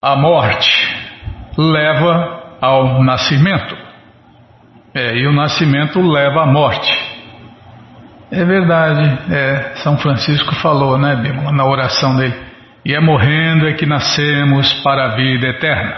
[0.00, 0.70] A morte
[1.56, 3.76] leva ao nascimento.
[4.94, 6.88] É, e o nascimento leva à morte.
[8.30, 12.34] É verdade, é, São Francisco falou, né, Bímola, na oração dele.
[12.84, 15.96] E é morrendo é que nascemos para a vida eterna.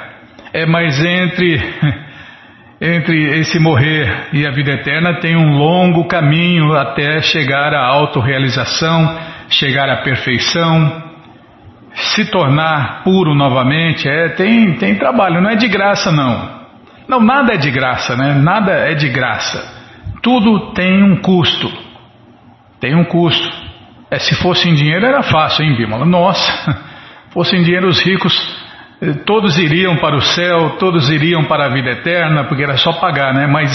[0.55, 1.61] É, mas entre,
[2.80, 9.19] entre esse morrer e a vida eterna tem um longo caminho até chegar à autorrealização,
[9.51, 11.09] chegar à perfeição,
[11.95, 14.09] se tornar puro novamente.
[14.09, 16.60] É, tem, tem trabalho, não é de graça não.
[17.09, 18.34] Não, nada é de graça, né?
[18.34, 19.80] Nada é de graça.
[20.23, 21.70] Tudo tem um custo.
[22.80, 23.51] Tem um custo.
[24.10, 26.05] É, se fosse em dinheiro era fácil, hein, Bímola?
[26.05, 26.79] Nossa,
[27.32, 28.32] fossem dinheiro os ricos,
[29.01, 32.93] eh, todos iriam para o céu, todos iriam para a vida eterna, porque era só
[32.93, 33.46] pagar, né?
[33.46, 33.70] Mas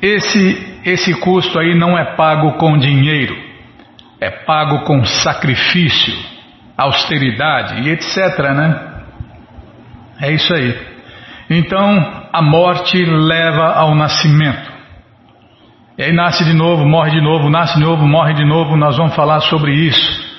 [0.00, 3.36] esse, esse custo aí não é pago com dinheiro,
[4.20, 6.14] é pago com sacrifício,
[6.82, 8.92] austeridade e etc, né?
[10.20, 10.78] É isso aí.
[11.50, 14.72] Então, a morte leva ao nascimento.
[15.98, 18.76] E aí nasce de novo, morre de novo, nasce de novo, morre de novo.
[18.76, 20.32] Nós vamos falar sobre isso.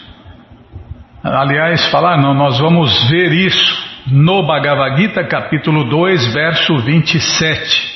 [1.23, 7.93] Aliás, falar não, nós vamos ver isso no Bhagavad Gita, capítulo 2, verso 27.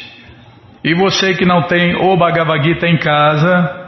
[0.83, 3.86] E você que não tem o Bhagavad Gita em casa,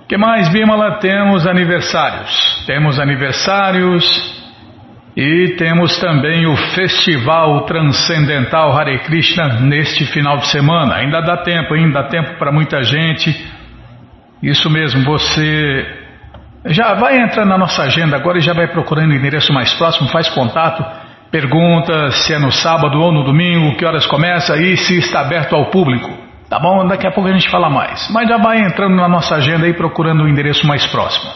[0.08, 0.98] que mais, Bimala?
[0.98, 2.64] Temos aniversários.
[2.66, 4.40] Temos aniversários
[5.16, 10.96] e temos também o Festival Transcendental Hare Krishna neste final de semana.
[10.96, 13.59] Ainda dá tempo, ainda dá tempo para muita gente.
[14.42, 15.98] Isso mesmo, você
[16.66, 20.08] já vai entrando na nossa agenda agora e já vai procurando o endereço mais próximo,
[20.08, 20.84] faz contato
[21.30, 25.54] Pergunta se é no sábado ou no domingo, que horas começa e se está aberto
[25.54, 26.10] ao público.
[26.48, 26.84] Tá bom?
[26.88, 28.10] Daqui a pouco a gente fala mais.
[28.10, 31.30] Mas já vai entrando na nossa agenda e procurando o endereço mais próximo.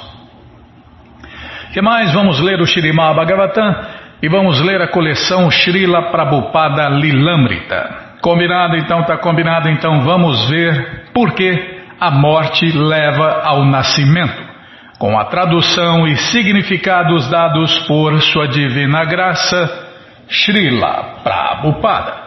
[1.72, 2.12] Que mais?
[2.12, 3.72] Vamos ler o Shirimá Bhagavatam
[4.20, 8.16] e vamos ler a coleção Srila Prabhupada Lilamrita.
[8.20, 9.04] Combinado então?
[9.04, 10.00] Tá combinado então?
[10.00, 14.54] Vamos ver por que a morte leva ao nascimento
[14.98, 19.86] com a tradução e significados dados por Sua Divina Graça,
[20.28, 22.24] Srila Prabhupada.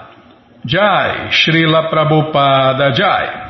[0.66, 3.48] Jai, Srila Prabhupada Jai.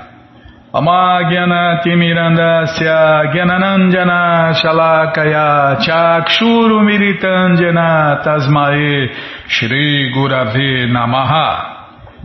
[4.54, 9.10] Shalakaya Chakshuru Militandjana Tasmae
[9.48, 11.77] Shri Gurave Namaha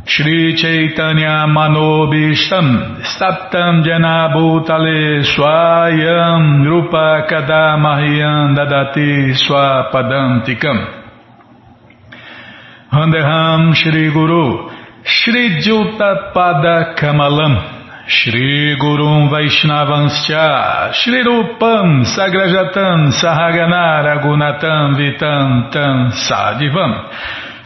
[0.04, 11.02] Shri Chaitanya Manobishtam Staptam Jana Bhutale Swayam Rupa Kadamahyam Dadati Swapadantikam.
[12.90, 14.68] Handeham Shri Guru
[15.04, 27.08] Shri Juta Pada Kamalam Shri Gurum Vaishnavanscha Shri Rupam Sagrajatam Sahagana Ragunatam Vitam Tam Sadivam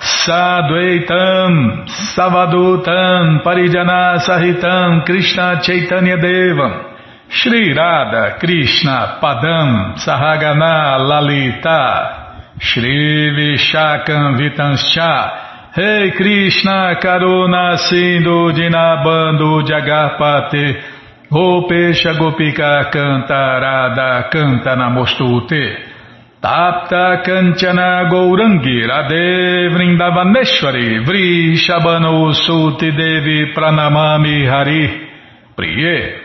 [0.00, 6.94] Sadvaitam Savadutam Parijana Sahitam Krishna Chaitanya Devam
[7.28, 19.62] Shri Radha Krishna Padam Sahagana Lalita Shri Vishakam Vitanscha Rei hey Krishna Karuna Sindhu Dinabando
[19.66, 20.82] Jagarpate
[21.30, 25.95] Gopesha Gopika Cantarada Canta Namostute
[26.40, 34.90] Tapta Kanchana Gourangi Radhe Vrindavaneshwari Vrishabhano Suti Devi Pranamami Hari.
[35.56, 36.20] Priye.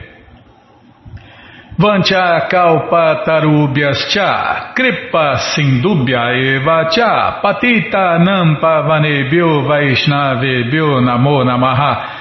[1.80, 12.21] Vancha kalpatarubhyascha kripa sindubhya eva cha patita nampa vanebhyo vaishnavebhyo namo namaha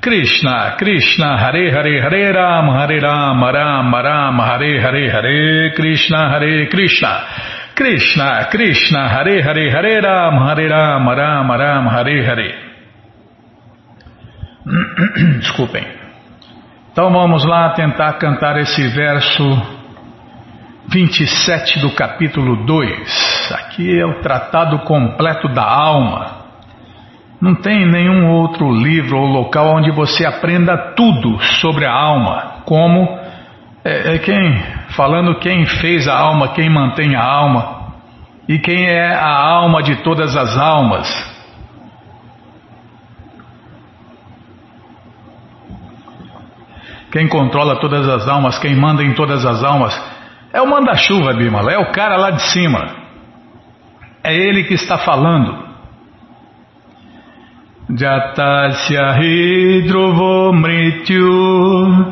[0.00, 6.68] Krishna, Krishna, Hare Hare, Hare Ram, Hare Ram, Ram Ram, Hare Hare, Hare Krishna, Hare
[6.68, 7.26] Krishna,
[7.74, 12.54] Krishna, Krishna, Hare Hare, Hare Ram, Hare Ram, Ram Ram, Hare Hare.
[15.38, 15.86] Desculpem.
[16.92, 19.44] Então vamos lá tentar cantar esse verso
[20.88, 23.52] 27 do capítulo 2.
[23.52, 26.39] Aqui é o tratado completo da alma.
[27.40, 33.18] Não tem nenhum outro livro ou local onde você aprenda tudo sobre a alma, como
[33.82, 37.94] é, é quem falando quem fez a alma, quem mantém a alma
[38.46, 41.30] e quem é a alma de todas as almas.
[47.10, 49.98] Quem controla todas as almas, quem manda em todas as almas,
[50.52, 52.96] é o manda-chuva, Bimala, é o cara lá de cima.
[54.22, 55.69] É ele que está falando.
[57.94, 62.06] Jatasya hidrovo mrityu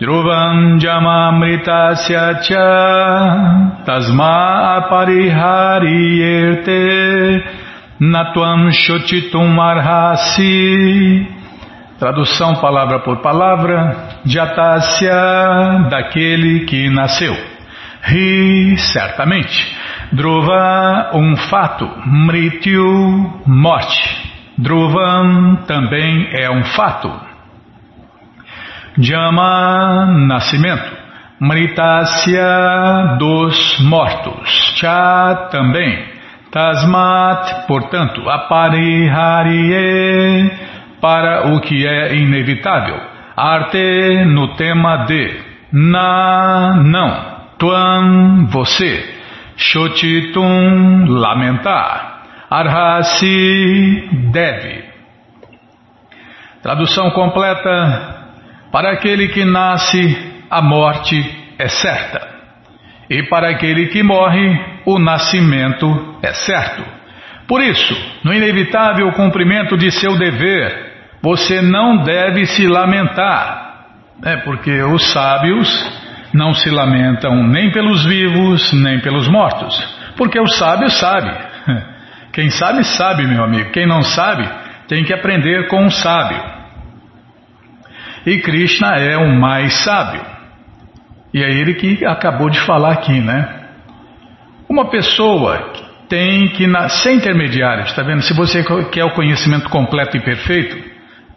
[0.00, 7.42] Dhruvam jamamritasya cha tasma apariharierte
[8.00, 11.26] natvam shotitum arhasi.
[11.98, 13.96] Tradução palavra por palavra
[14.26, 17.34] Jatasya daquele que nasceu.
[18.02, 19.74] Ri, certamente.
[20.12, 21.88] Dhruva, um fato.
[22.06, 24.23] Mrityu, morte
[24.56, 27.10] Dhruvam também é um fato.
[28.98, 31.04] Jama, nascimento.
[31.40, 34.48] Mritasya, dos mortos.
[34.76, 36.04] Cha, também.
[36.52, 38.30] Tasmat, portanto.
[38.30, 40.52] Aparihariye,
[41.00, 43.00] para o que é inevitável.
[43.36, 45.36] Arte, no tema de.
[45.72, 47.34] Na, não.
[47.58, 49.12] Tuam, você.
[49.56, 52.13] Shotitum, lamentar.
[52.54, 54.84] Arhasi deve.
[56.62, 58.28] Tradução completa:
[58.70, 61.16] Para aquele que nasce, a morte
[61.58, 62.28] é certa.
[63.10, 64.56] E para aquele que morre,
[64.86, 66.84] o nascimento é certo.
[67.48, 73.86] Por isso, no inevitável cumprimento de seu dever, você não deve se lamentar.
[74.24, 75.68] É porque os sábios
[76.32, 79.76] não se lamentam nem pelos vivos, nem pelos mortos.
[80.16, 81.53] Porque o sábio sabe.
[82.34, 83.70] Quem sabe, sabe, meu amigo.
[83.70, 84.48] Quem não sabe,
[84.88, 86.42] tem que aprender com o sábio.
[88.26, 90.20] E Krishna é o mais sábio.
[91.32, 93.62] E é ele que acabou de falar aqui, né?
[94.68, 95.72] Uma pessoa
[96.08, 96.66] tem que,
[97.02, 98.22] ser intermediário, está vendo?
[98.22, 100.76] Se você quer o conhecimento completo e perfeito,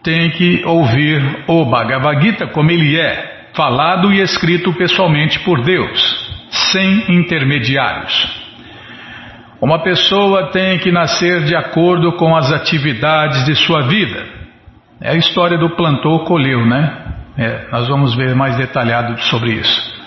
[0.03, 6.47] tem que ouvir o Bhagavad Gita como ele é, falado e escrito pessoalmente por Deus,
[6.49, 8.36] sem intermediários.
[9.59, 14.23] Uma pessoa tem que nascer de acordo com as atividades de sua vida.
[15.01, 17.05] É a história do plantou colheu, né?
[17.35, 19.97] É, nós vamos ver mais detalhado sobre isso.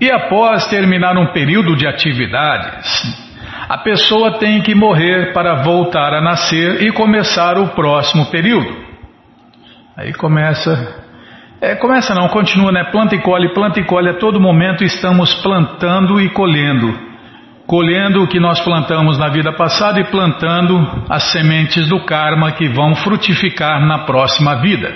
[0.00, 2.86] E após terminar um período de atividades,
[3.68, 8.72] a pessoa tem que morrer para voltar a nascer e começar o próximo período.
[9.96, 11.04] Aí começa.
[11.60, 12.84] É, começa não, continua, né?
[12.84, 14.10] Planta e colhe, planta e colhe.
[14.10, 17.15] A todo momento estamos plantando e colhendo
[17.66, 22.68] colhendo o que nós plantamos na vida passada e plantando as sementes do karma que
[22.68, 24.94] vão frutificar na próxima vida.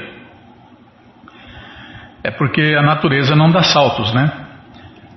[2.23, 4.31] É porque a natureza não dá saltos, né?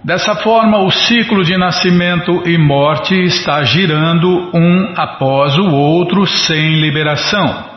[0.04, 6.82] Dessa forma, o ciclo de nascimento e morte está girando um após o outro sem
[6.82, 7.72] liberação.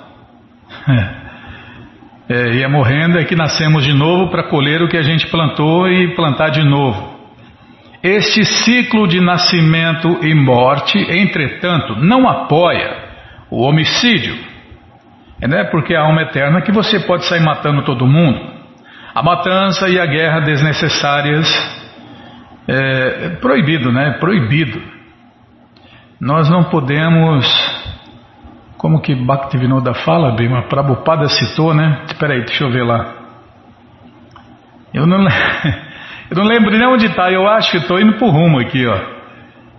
[2.28, 5.28] É, e é morrendo é que nascemos de novo para colher o que a gente
[5.28, 7.15] plantou e plantar de novo.
[8.06, 12.98] Este ciclo de nascimento e morte, entretanto, não apoia
[13.50, 14.36] o homicídio.
[15.42, 18.38] É né, porque a alma eterna que você pode sair matando todo mundo.
[19.12, 21.48] A matança e a guerra desnecessárias
[22.68, 24.18] é, é proibido, né?
[24.20, 24.80] Proibido.
[26.20, 27.44] Nós não podemos,
[28.78, 32.02] como que Bhaktivinoda fala, Bima, Prabhupada citou, né?
[32.06, 33.14] Espera aí, deixa eu ver lá.
[34.94, 35.26] Eu não
[36.30, 38.96] Eu não lembro nem onde está, eu acho que estou indo por rumo aqui, ó.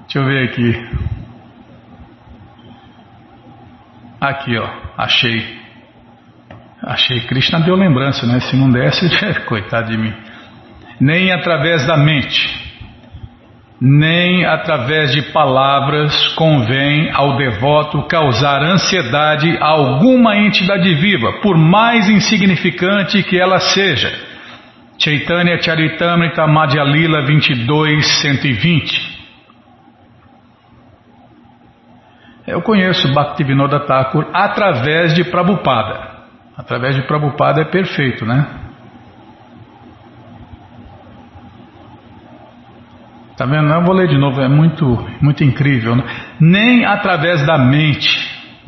[0.01, 0.89] Deixa eu ver aqui.
[4.21, 5.57] Aqui, ó, achei.
[6.81, 7.19] Achei.
[7.21, 8.39] Krishna deu lembrança, né?
[8.39, 9.09] Se não desse,
[9.45, 10.13] coitado de mim.
[11.01, 12.49] Nem através da mente,
[13.79, 22.09] nem através de palavras convém ao devoto causar ansiedade a alguma entidade viva, por mais
[22.09, 24.26] insignificante que ela seja
[24.99, 29.17] Chaitanya Charitamrita Madhya Lila 22, 120.
[32.47, 36.17] Eu conheço Bhaktivinoda Thakur através de Prabhupada.
[36.57, 38.47] Através de Prabhupada é perfeito, né?
[43.37, 43.71] Tá vendo?
[43.71, 44.85] Eu vou ler de novo, é muito,
[45.21, 45.95] muito incrível.
[45.95, 46.03] Né?
[46.39, 48.09] Nem através da mente,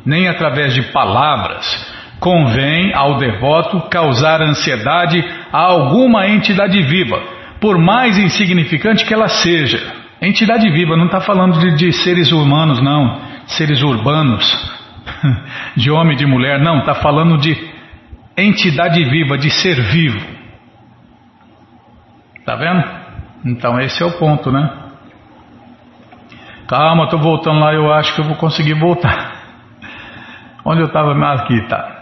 [0.06, 1.66] nem através de palavras,
[2.20, 7.22] convém ao devoto causar ansiedade a alguma entidade viva,
[7.62, 10.00] por mais insignificante que ela seja.
[10.22, 14.80] Entidade viva, não está falando de, de, seres humanos, não, seres urbanos.
[15.76, 17.56] de homem e de mulher, não, está falando de
[18.38, 20.20] entidade viva, de ser vivo.
[22.46, 22.84] Tá vendo?
[23.46, 24.70] Então esse é o ponto, né?
[26.68, 29.40] Calma, estou voltando lá, eu acho que eu vou conseguir voltar.
[30.66, 31.14] Onde eu estava?
[31.34, 31.99] Aqui, tá.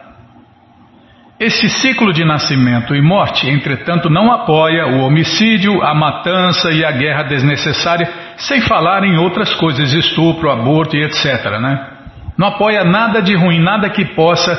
[1.40, 6.92] Esse ciclo de nascimento e morte, entretanto, não apoia o homicídio, a matança e a
[6.92, 11.46] guerra desnecessária, sem falar em outras coisas, estupro, aborto e etc.
[11.62, 11.90] Né?
[12.36, 14.58] Não apoia nada de ruim, nada que possa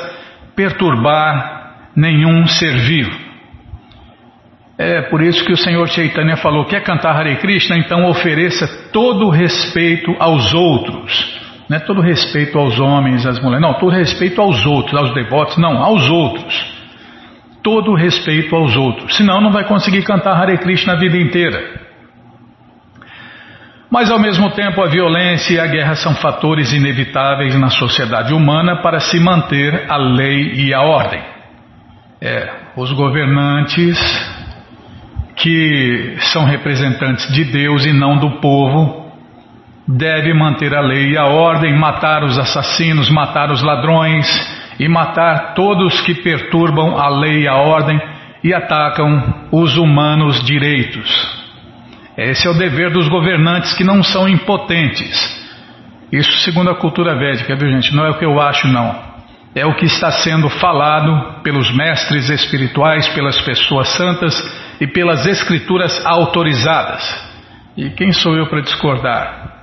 [0.55, 3.29] perturbar nenhum ser vivo.
[4.79, 7.77] É por isso que o Senhor Chaitanya falou: quer cantar Hare Krishna?
[7.77, 11.38] Então ofereça todo respeito aos outros.
[11.69, 15.59] Não é todo respeito aos homens, às mulheres, não, todo respeito aos outros, aos devotos,
[15.59, 16.79] não, aos outros.
[17.63, 19.15] Todo respeito aos outros.
[19.17, 21.89] Senão não vai conseguir cantar Hare Krishna a vida inteira.
[23.91, 28.81] Mas ao mesmo tempo a violência e a guerra são fatores inevitáveis na sociedade humana
[28.83, 31.23] para se manter a lei e a ordem.
[32.21, 33.99] É, os governantes
[35.37, 39.08] que são representantes de Deus e não do povo
[39.89, 44.29] deve manter a lei e a ordem, matar os assassinos, matar os ladrões
[44.79, 47.99] e matar todos que perturbam a lei e a ordem
[48.45, 51.39] e atacam os humanos direitos.
[52.19, 55.39] Esse é o dever dos governantes que não são impotentes.
[56.13, 57.95] Isso segundo a cultura védica, viu gente?
[57.95, 59.09] Não é o que eu acho, não.
[59.55, 64.35] É o que está sendo falado pelos mestres espirituais, pelas pessoas santas
[64.81, 67.27] e pelas escrituras autorizadas.
[67.77, 69.58] E quem sou eu para discordar?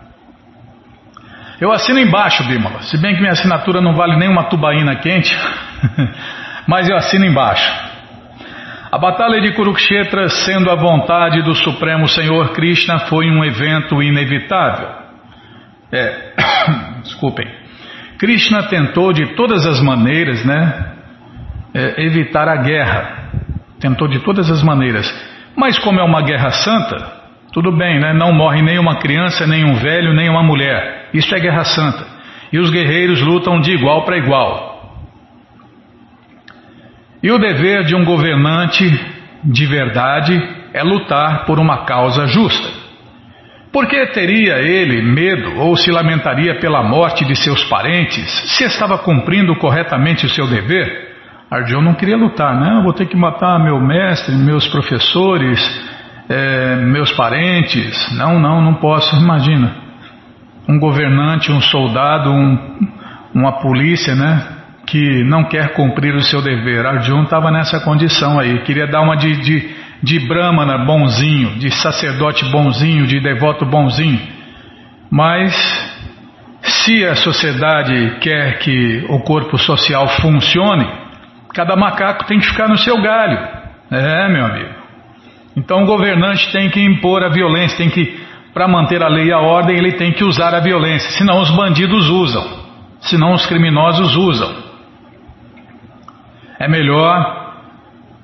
[1.60, 2.82] Eu assino embaixo, Bímola.
[2.82, 5.36] Se bem que minha assinatura não vale nem uma tubaína quente,
[6.68, 7.72] mas eu assino embaixo.
[8.92, 14.88] A Batalha de Kurukshetra, sendo a vontade do Supremo Senhor Krishna, foi um evento inevitável.
[15.92, 16.34] É,
[17.04, 17.46] desculpem.
[18.18, 20.94] Krishna tentou de todas as maneiras, né,
[21.74, 23.30] é, evitar a guerra.
[23.80, 25.06] Tentou de todas as maneiras.
[25.56, 27.25] Mas como é uma guerra santa,
[27.56, 28.12] tudo bem, né?
[28.12, 31.08] Não morre nem uma criança, nem um velho, nem uma mulher.
[31.14, 32.06] Isso é guerra santa.
[32.52, 34.94] E os guerreiros lutam de igual para igual.
[37.24, 38.84] E o dever de um governante
[39.42, 40.38] de verdade
[40.74, 42.68] é lutar por uma causa justa.
[43.72, 48.98] Por que teria ele medo ou se lamentaria pela morte de seus parentes se estava
[48.98, 51.16] cumprindo corretamente o seu dever?
[51.50, 52.80] Arjun não queria lutar, né?
[52.80, 55.95] Eu vou ter que matar meu mestre, meus professores,
[56.30, 58.12] é, meus parentes.
[58.18, 59.16] Não, não, não posso.
[59.16, 59.76] Imagina,
[60.68, 62.90] um governante, um soldado, um,
[63.34, 64.48] uma polícia, né?
[64.88, 66.86] Que não quer cumprir o seu dever.
[66.86, 68.60] Arjun estava nessa condição aí.
[68.64, 74.20] Queria dar uma de, de, de brahmana bonzinho, de sacerdote bonzinho, de devoto bonzinho.
[75.12, 75.54] Mas
[76.62, 80.88] se a sociedade quer que o corpo social funcione,
[81.54, 83.38] cada macaco tem que ficar no seu galho.
[83.92, 84.85] É, meu amigo.
[85.56, 88.20] Então o governante tem que impor a violência, tem que,
[88.54, 91.50] para manter a lei e a ordem, ele tem que usar a violência, senão os
[91.50, 92.46] bandidos usam,
[93.00, 94.54] senão os criminosos usam.
[96.60, 97.54] É melhor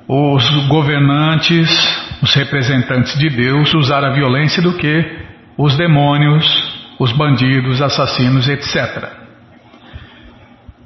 [0.07, 1.69] os governantes,
[2.21, 5.19] os representantes de Deus usar a violência do que
[5.57, 6.45] os demônios,
[6.99, 9.20] os bandidos, assassinos, etc.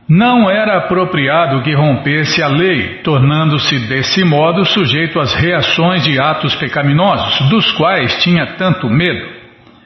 [0.07, 6.53] Não era apropriado que rompesse a lei, tornando-se desse modo sujeito às reações de atos
[6.55, 9.33] pecaminosos, dos quais tinha tanto medo.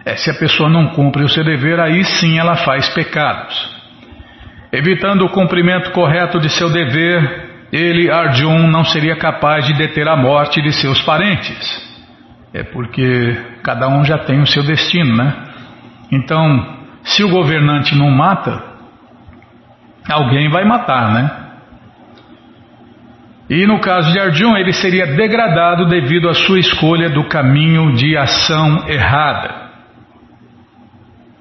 [0.05, 3.79] É, se a pessoa não cumpre o seu dever, aí sim ela faz pecados.
[4.73, 10.17] Evitando o cumprimento correto de seu dever, ele, Arjun, não seria capaz de deter a
[10.17, 11.87] morte de seus parentes.
[12.53, 15.33] É porque cada um já tem o seu destino, né?
[16.11, 18.68] Então, se o governante não mata,
[20.09, 21.31] Alguém vai matar, né?
[23.49, 28.15] E no caso de Arjun, ele seria degradado devido à sua escolha do caminho de
[28.15, 29.69] ação errada.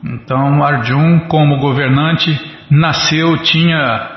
[0.02, 2.30] Então, Arjun, como governante,
[2.70, 4.10] nasceu, tinha,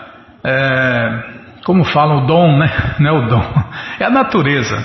[0.44, 1.24] é,
[1.66, 2.72] como fala, o dom, né?
[3.00, 3.64] Não é o dom,
[4.00, 4.78] é a natureza.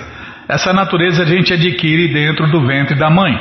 [0.49, 3.39] Essa natureza a gente adquire dentro do ventre da mãe.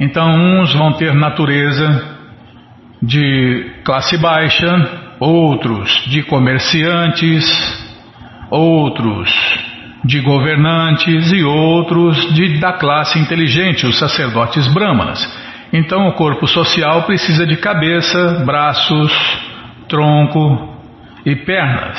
[0.00, 2.17] Então, uns vão ter natureza
[3.02, 4.68] de classe baixa,
[5.20, 7.44] outros de comerciantes,
[8.50, 9.30] outros
[10.04, 15.20] de governantes e outros de, da classe inteligente, os sacerdotes brahmanas.
[15.72, 19.12] Então o corpo social precisa de cabeça, braços,
[19.88, 20.76] tronco
[21.26, 21.98] e pernas.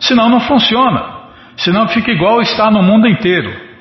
[0.00, 1.22] Senão não funciona.
[1.56, 3.71] Senão fica igual está no mundo inteiro.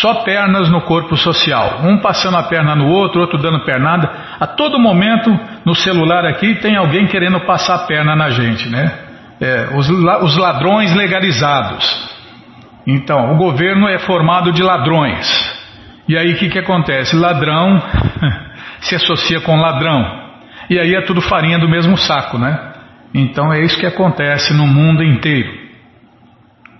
[0.00, 1.80] Só pernas no corpo social.
[1.84, 4.10] Um passando a perna no outro, outro dando pernada.
[4.40, 5.30] A todo momento,
[5.64, 8.92] no celular aqui, tem alguém querendo passar a perna na gente, né?
[9.40, 12.10] É, os, os ladrões legalizados.
[12.86, 15.28] Então, o governo é formado de ladrões.
[16.08, 17.16] E aí o que, que acontece?
[17.16, 17.80] Ladrão
[18.80, 20.22] se associa com ladrão.
[20.70, 22.72] E aí é tudo farinha do mesmo saco, né?
[23.14, 25.61] Então é isso que acontece no mundo inteiro.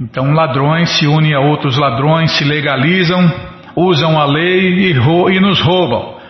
[0.01, 3.31] Então ladrões se unem a outros ladrões, se legalizam,
[3.77, 6.21] usam a lei e, e nos roubam.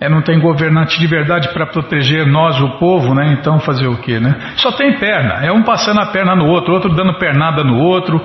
[0.00, 3.36] É, não tem governante de verdade para proteger nós, o povo, né?
[3.38, 4.34] Então fazer o quê, né?
[4.56, 8.20] Só tem perna, é um passando a perna no outro, outro dando pernada no outro,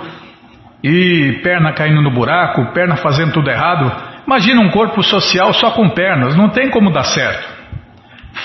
[0.83, 3.91] e perna caindo no buraco, perna fazendo tudo errado.
[4.25, 7.47] Imagina um corpo social só com pernas, não tem como dar certo.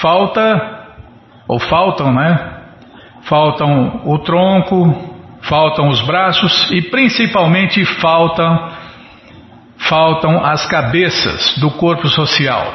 [0.01, 0.81] Falta,
[1.49, 2.39] ou faltam, né?
[3.23, 5.12] Faltam o tronco,
[5.43, 8.71] faltam os braços e principalmente faltam
[9.89, 12.73] faltam as cabeças do corpo social.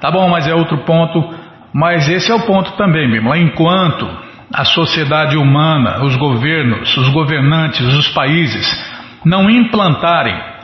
[0.00, 1.34] Tá bom, mas é outro ponto,
[1.72, 3.34] mas esse é o ponto também, mesmo.
[3.34, 4.08] Enquanto
[4.52, 8.66] a sociedade humana, os governos, os governantes, os países
[9.24, 10.54] não implantarem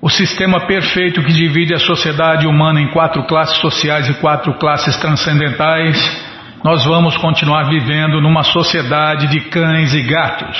[0.00, 4.96] o sistema perfeito que divide a sociedade humana em quatro classes sociais e quatro classes
[4.98, 5.96] transcendentais,
[6.64, 10.58] nós vamos continuar vivendo numa sociedade de cães e gatos.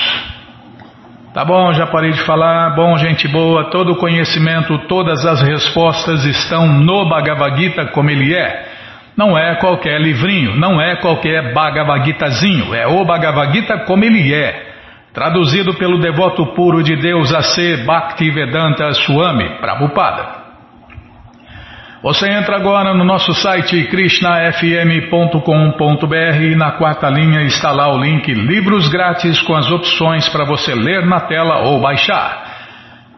[1.33, 2.75] Tá bom, já parei de falar.
[2.75, 8.35] Bom, gente boa, todo o conhecimento, todas as respostas estão no Bhagavad Gita como ele
[8.35, 8.67] é.
[9.17, 14.31] Não é qualquer livrinho, não é qualquer Bhagavad Gitazinho, é o Bhagavad Gita como ele
[14.31, 14.75] é.
[15.11, 20.44] Traduzido pelo devoto puro de Deus a ser Bhaktivedanta Swami Prabhupada.
[22.05, 28.31] Você entra agora no nosso site krishnafm.com.br e na quarta linha está lá o link
[28.31, 32.43] Livros Grátis com as opções para você ler na tela ou baixar.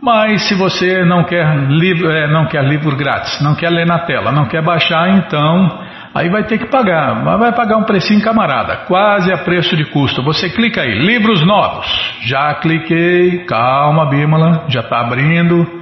[0.02, 4.00] Mas se você não quer, livro, é, não quer livro grátis, não quer ler na
[4.00, 5.82] tela, não quer baixar, então
[6.16, 7.26] aí vai ter que pagar.
[7.38, 10.24] Vai pagar um precinho camarada, quase a preço de custo.
[10.24, 11.86] Você clica aí, livros novos.
[12.22, 15.77] Já cliquei, calma Bímola, já está abrindo.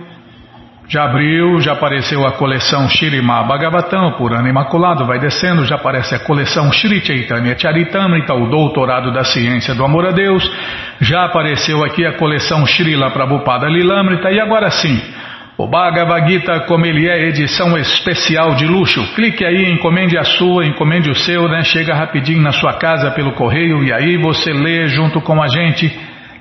[0.88, 6.14] Já abriu, já apareceu a coleção Shirima Bhagavatam, por ano imaculado, vai descendo, já aparece
[6.14, 10.48] a coleção Shri Chaitanya Charitamrita, o doutorado da ciência do amor a Deus,
[11.02, 15.02] já apareceu aqui a coleção Srila Prabhupada Lilamrita, e agora sim,
[15.58, 19.02] o Bhagavad Gita, como ele é, edição especial de luxo.
[19.16, 21.64] Clique aí, encomende a sua, encomende o seu, né?
[21.64, 25.98] Chega rapidinho na sua casa pelo correio e aí você lê junto com a gente,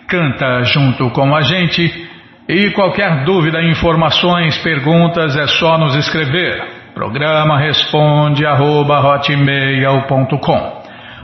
[0.06, 2.12] canta junto com a gente
[2.48, 6.82] e qualquer dúvida, informações, perguntas é só nos escrever.
[6.92, 9.00] Programa responde arroba,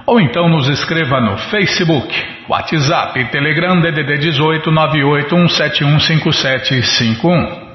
[0.06, 2.14] ou então nos escreva no Facebook,
[2.48, 7.70] WhatsApp, Telegram DDD 18 981715751.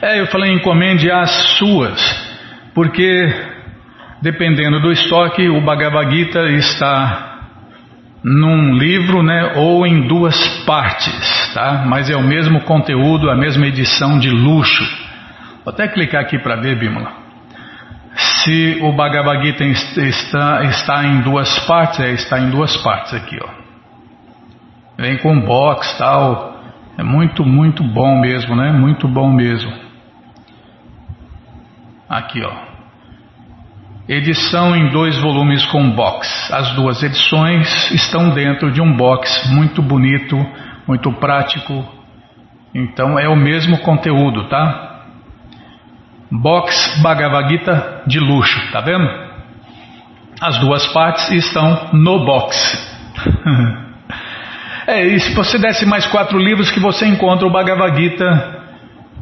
[0.00, 2.00] É, eu falei encomende as suas,
[2.74, 3.47] porque
[4.20, 7.28] dependendo do estoque, o Bhagavad Gita está
[8.22, 11.84] num livro, né, ou em duas partes, tá?
[11.86, 14.84] Mas é o mesmo conteúdo, a mesma edição de luxo.
[15.64, 17.12] Vou até clicar aqui para ver, Bimala.
[18.14, 23.38] Se o Bhagavad Gita está, está em duas partes, é, está em duas partes aqui,
[23.40, 23.48] ó.
[24.98, 26.58] Vem com box tal.
[26.98, 28.72] É muito, muito bom mesmo, né?
[28.72, 29.72] Muito bom mesmo.
[32.08, 32.67] Aqui, ó.
[34.08, 36.50] Edição em dois volumes com box.
[36.50, 40.34] As duas edições estão dentro de um box muito bonito,
[40.86, 41.86] muito prático.
[42.74, 45.02] Então é o mesmo conteúdo, tá?
[46.32, 49.06] Box Bhagavad Gita de luxo, tá vendo?
[50.40, 52.56] As duas partes estão no box.
[54.88, 58.57] é, e se você desse mais quatro livros que você encontra o Bhagavad Gita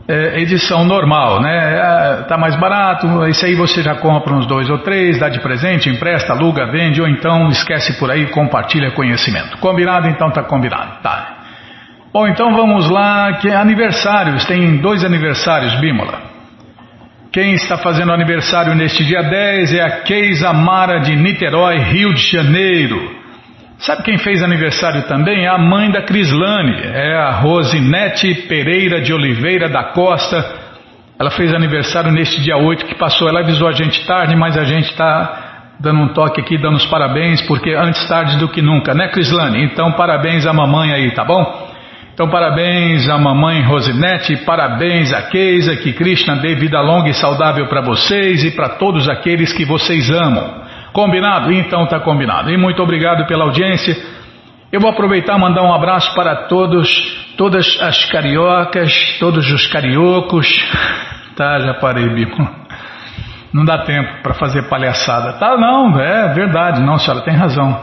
[0.09, 1.79] é, edição normal, né?
[1.79, 5.41] É, tá mais barato, esse aí você já compra uns dois ou três, dá de
[5.41, 9.59] presente, empresta, aluga, vende, ou então esquece por aí, compartilha conhecimento.
[9.59, 10.09] Combinado?
[10.09, 11.35] Então tá combinado, tá.
[12.13, 16.27] Bom, então vamos lá, que é aniversários, tem dois aniversários, Bímola.
[17.33, 22.23] Quem está fazendo aniversário neste dia 10 é a Keisa Mara de Niterói, Rio de
[22.31, 23.26] Janeiro.
[23.79, 25.45] Sabe quem fez aniversário também?
[25.45, 30.45] É a mãe da Crislane, é a Rosinete Pereira de Oliveira da Costa.
[31.19, 33.29] Ela fez aniversário neste dia 8 que passou.
[33.29, 36.87] Ela avisou a gente tarde, mas a gente está dando um toque aqui, dando os
[36.87, 39.63] parabéns, porque antes tarde do que nunca, né, Crislane?
[39.65, 41.67] Então, parabéns à mamãe aí, tá bom?
[42.15, 47.67] Então, parabéns à mamãe Rosinete, parabéns a Keisa, que Krishna dê vida longa e saudável
[47.67, 50.66] para vocês e para todos aqueles que vocês amam.
[50.97, 51.53] Combinado?
[51.53, 52.51] Então está combinado.
[52.51, 53.95] E muito obrigado pela audiência.
[54.73, 56.89] Eu vou aproveitar e mandar um abraço para todos,
[57.37, 60.49] todas as cariocas, todos os cariocos.
[61.37, 62.43] Tá, já parei, Bico.
[63.53, 65.35] Não dá tempo para fazer palhaçada.
[65.35, 66.81] Tá, não, é verdade.
[66.81, 67.79] Não, senhora, tem razão.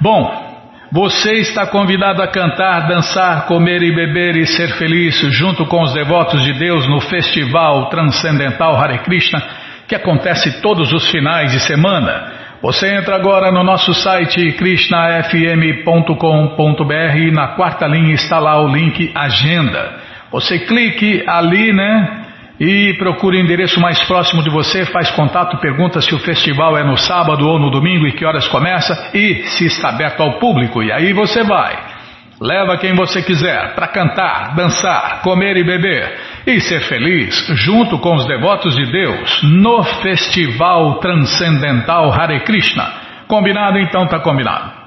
[0.00, 0.58] Bom,
[0.90, 5.94] você está convidado a cantar, dançar, comer e beber e ser feliz junto com os
[5.94, 9.40] devotos de Deus no Festival Transcendental Hare Krishna
[9.86, 12.32] que acontece todos os finais de semana.
[12.62, 19.12] Você entra agora no nosso site krishnafm.com.br e na quarta linha está lá o link
[19.14, 19.96] Agenda.
[20.32, 22.22] Você clique ali, né?
[22.58, 26.84] E procure o endereço mais próximo de você, faz contato, pergunta se o festival é
[26.84, 30.82] no sábado ou no domingo e que horas começa e se está aberto ao público.
[30.82, 31.93] E aí você vai.
[32.40, 38.14] Leva quem você quiser para cantar, dançar, comer e beber e ser feliz junto com
[38.14, 42.92] os devotos de Deus no Festival Transcendental Hare Krishna.
[43.26, 43.78] Combinado?
[43.78, 44.83] Então tá combinado.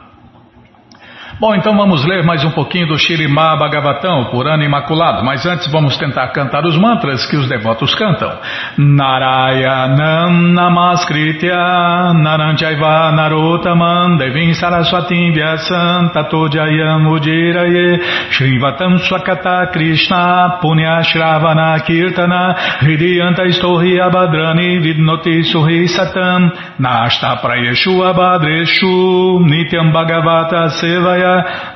[1.39, 5.71] Bom, então vamos ler mais um pouquinho do Shirimá Bhagavatam, por ano imaculado, mas antes
[5.71, 8.39] vamos tentar cantar os mantras que os devotos cantam.
[8.76, 17.06] Narayanam Namaskritya Naranjaiva Narotaman Devim Saraswatim Vyasam Tato Jayam
[18.32, 29.39] Shrivatam Swakata Krishna Punya Shravana Kirtana Hridiyanta Istohi Abhadrani Vidnoti Suhi Satam Nashta Prayeshu Abhadreshu
[29.45, 31.27] Nityam Bhagavata Sevaya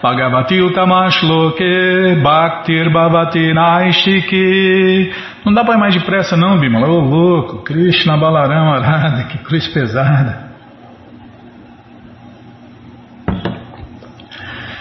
[0.01, 5.11] Bhagavati Utamashloke Bhaktir Bhavati Naishiki.
[5.45, 6.87] Não dá para ir mais depressa não, Bimala.
[6.87, 10.51] Ô louco, Krishna Balaram Arada, que cruz pesada.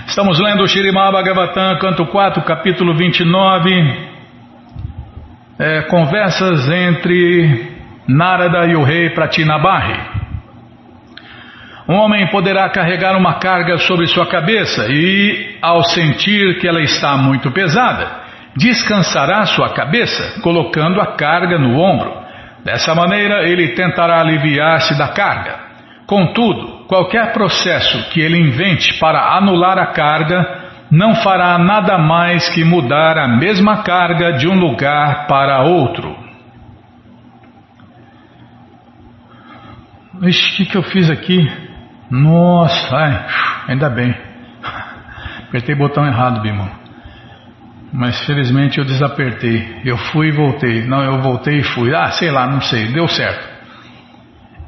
[0.07, 4.11] Estamos lendo o Shirimá Bhagavatam, canto 4, capítulo 29.
[5.59, 7.79] É, conversas entre
[8.09, 10.20] Narada e o rei Pratinabarri.
[11.91, 17.17] Um homem poderá carregar uma carga sobre sua cabeça e, ao sentir que ela está
[17.17, 18.09] muito pesada,
[18.57, 22.13] descansará sua cabeça, colocando a carga no ombro.
[22.65, 25.59] Dessa maneira, ele tentará aliviar-se da carga.
[26.07, 30.61] Contudo, qualquer processo que ele invente para anular a carga
[30.93, 36.17] não fará nada mais que mudar a mesma carga de um lugar para outro.
[40.23, 41.70] Ixi, o que, que eu fiz aqui?
[42.11, 43.27] Nossa, ai,
[43.69, 44.15] ainda bem.
[45.49, 46.71] Apertei o botão errado, Bimão.
[47.93, 49.81] Mas felizmente eu desapertei.
[49.85, 50.87] Eu fui e voltei.
[50.87, 51.95] Não, eu voltei e fui.
[51.95, 52.87] Ah, sei lá, não sei.
[52.93, 53.49] Deu certo.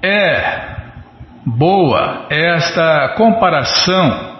[0.02, 0.72] É
[1.46, 4.32] boa esta comparação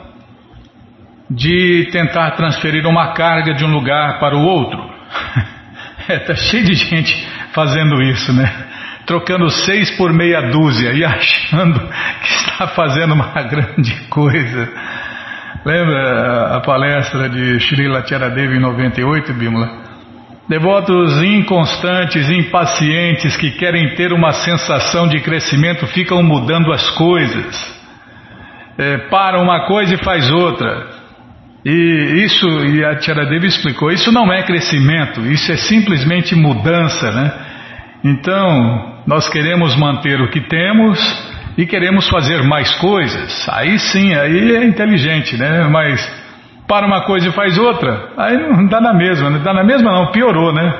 [1.30, 4.80] de tentar transferir uma carga de um lugar para o outro.
[6.08, 8.71] É, tá cheio de gente fazendo isso, né?
[9.06, 14.72] Trocando seis por meia dúzia e achando que está fazendo uma grande coisa.
[15.64, 19.82] Lembra a palestra de Srila Tiaradevi em 98, Bimala?
[20.48, 27.82] Devotos inconstantes, impacientes, que querem ter uma sensação de crescimento, ficam mudando as coisas.
[28.76, 30.88] É, para uma coisa e faz outra.
[31.64, 37.32] E isso, e a Tiaradevi explicou, isso não é crescimento, isso é simplesmente mudança, né?
[38.02, 40.98] Então, nós queremos manter o que temos
[41.56, 43.48] e queremos fazer mais coisas.
[43.48, 45.68] Aí sim, aí é inteligente, né?
[45.68, 46.00] Mas
[46.66, 49.92] para uma coisa e faz outra, aí não dá na mesma, não dá na mesma
[49.92, 50.72] não, piorou, né?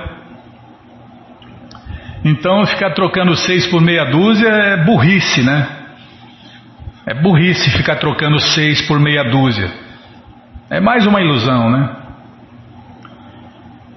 [2.25, 5.67] Então ficar trocando seis por meia dúzia é burrice, né?
[7.05, 9.71] É burrice ficar trocando seis por meia dúzia.
[10.71, 12.02] É mais uma ilusão, né?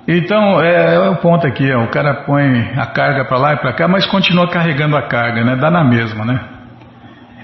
[0.08, 3.58] Então, é, é, o ponto aqui, ó, o cara põe a carga para lá e
[3.58, 5.56] para cá, mas continua carregando a carga, né?
[5.56, 6.40] Dá na mesma, né?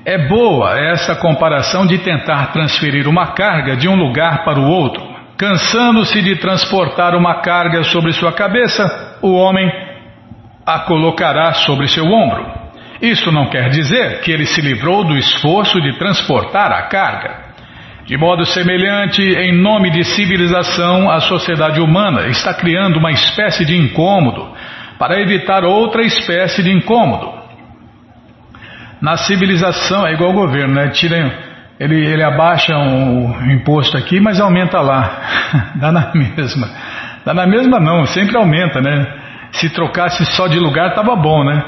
[0.05, 5.03] É boa essa comparação de tentar transferir uma carga de um lugar para o outro.
[5.37, 9.71] Cansando-se de transportar uma carga sobre sua cabeça, o homem
[10.65, 12.45] a colocará sobre seu ombro.
[13.01, 17.40] Isso não quer dizer que ele se livrou do esforço de transportar a carga.
[18.11, 23.73] De modo semelhante, em nome de civilização, a sociedade humana está criando uma espécie de
[23.77, 24.49] incômodo
[24.99, 27.31] para evitar outra espécie de incômodo.
[29.01, 30.89] Na civilização, é igual o governo, né?
[30.89, 31.31] Tira,
[31.79, 35.71] ele, ele abaixa o imposto aqui, mas aumenta lá.
[35.79, 36.67] Dá na mesma.
[37.25, 39.07] Dá na mesma não, sempre aumenta, né?
[39.53, 41.63] Se trocasse só de lugar, estava bom, né?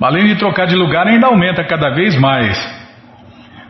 [0.00, 2.81] Além de trocar de lugar, ainda aumenta cada vez mais.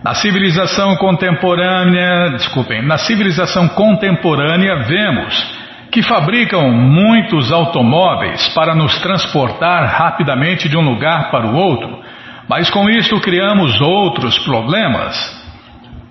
[0.04, 5.62] Na civilização contemporânea, desculpem, na civilização contemporânea vemos
[5.92, 12.02] que fabricam muitos automóveis para nos transportar rapidamente de um lugar para o outro,
[12.48, 15.16] Mas com isto criamos outros problemas.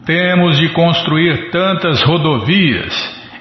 [0.05, 2.93] Temos de construir tantas rodovias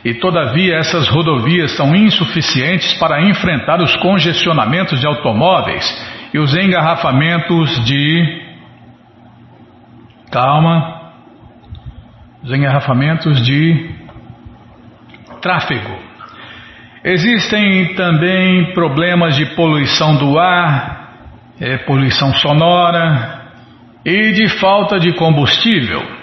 [0.05, 5.85] e todavia essas rodovias são insuficientes para enfrentar os congestionamentos de automóveis
[6.35, 8.40] e os engarrafamentos de.
[10.31, 11.13] Calma.
[12.43, 13.91] Os engarrafamentos de
[15.43, 15.99] tráfego.
[17.05, 21.15] Existem também problemas de poluição do ar,
[21.61, 23.41] é, poluição sonora
[24.05, 26.21] e de falta de combustível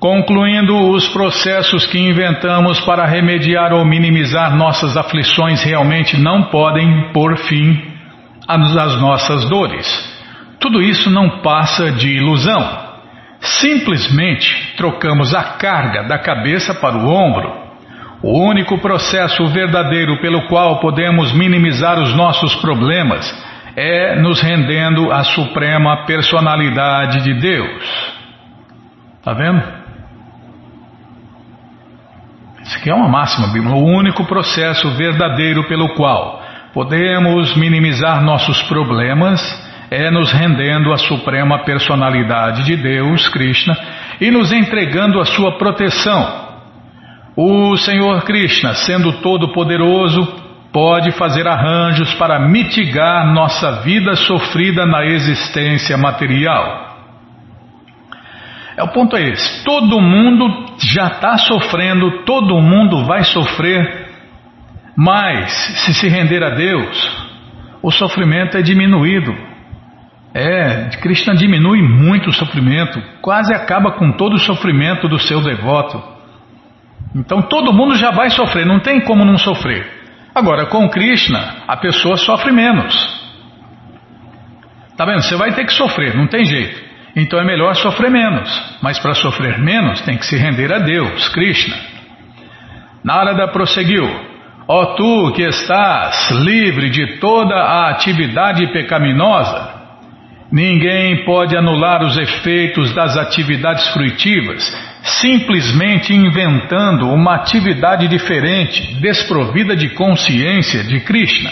[0.00, 7.36] concluindo os processos que inventamos para remediar ou minimizar nossas aflições realmente não podem pôr
[7.36, 7.78] fim
[8.48, 10.09] às nossas dores.
[10.60, 12.90] Tudo isso não passa de ilusão.
[13.40, 17.70] Simplesmente trocamos a carga da cabeça para o ombro.
[18.22, 23.26] O único processo verdadeiro pelo qual podemos minimizar os nossos problemas
[23.74, 27.82] é nos rendendo à suprema personalidade de Deus.
[29.18, 29.62] Está vendo?
[32.62, 33.74] Isso aqui é uma máxima bíblica.
[33.74, 36.42] O único processo verdadeiro pelo qual
[36.74, 39.40] podemos minimizar nossos problemas
[39.90, 43.76] é nos rendendo à suprema personalidade de Deus, Krishna,
[44.20, 46.48] e nos entregando a sua proteção.
[47.36, 50.40] O Senhor Krishna, sendo todo-poderoso,
[50.72, 56.88] pode fazer arranjos para mitigar nossa vida sofrida na existência material.
[58.76, 59.64] É o ponto é esse.
[59.64, 64.08] Todo mundo já está sofrendo, todo mundo vai sofrer,
[64.96, 65.50] mas
[65.84, 67.26] se se render a Deus,
[67.82, 69.49] o sofrimento é diminuído.
[70.32, 76.02] É, Krishna diminui muito o sofrimento, quase acaba com todo o sofrimento do seu devoto.
[77.14, 80.00] Então todo mundo já vai sofrer, não tem como não sofrer.
[80.32, 83.20] Agora, com Krishna, a pessoa sofre menos.
[84.96, 85.22] Tá vendo?
[85.22, 86.80] Você vai ter que sofrer, não tem jeito.
[87.16, 91.28] Então é melhor sofrer menos, mas para sofrer menos tem que se render a Deus,
[91.30, 91.76] Krishna.
[93.02, 94.04] Narada prosseguiu:
[94.68, 99.79] Ó oh, tu que estás livre de toda a atividade pecaminosa,
[100.50, 109.90] ninguém pode anular os efeitos das atividades fruitivas simplesmente inventando uma atividade diferente, desprovida de
[109.90, 111.50] consciência de Krishna.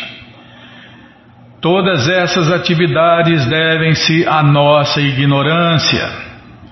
[1.61, 6.09] Todas essas atividades devem-se à nossa ignorância.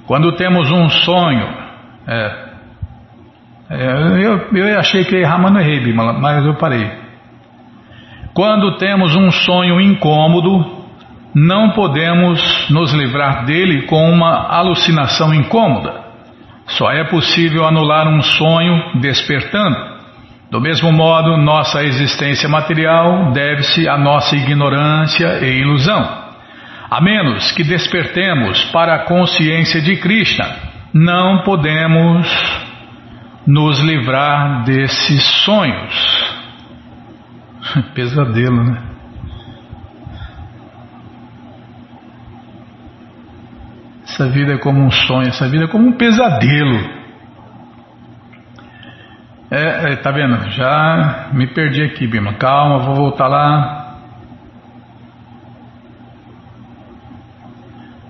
[0.06, 1.48] Quando temos um sonho,
[2.06, 2.46] é,
[3.70, 6.88] é, eu, eu achei que não errei, mas eu parei.
[8.32, 10.75] Quando temos um sonho incômodo,
[11.38, 16.06] não podemos nos livrar dele com uma alucinação incômoda.
[16.66, 19.76] Só é possível anular um sonho despertando.
[20.50, 26.24] Do mesmo modo, nossa existência material deve-se à nossa ignorância e ilusão.
[26.90, 30.46] A menos que despertemos para a consciência de Krishna,
[30.94, 32.26] não podemos
[33.46, 36.34] nos livrar desses sonhos.
[37.94, 38.95] Pesadelo, né?
[44.16, 46.90] Essa vida é como um sonho, essa vida é como um pesadelo.
[49.50, 50.50] É, é, tá vendo?
[50.52, 52.32] Já me perdi aqui, Bima.
[52.32, 53.98] Calma, vou voltar lá.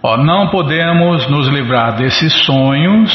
[0.00, 3.12] Ó, não podemos nos livrar desses sonhos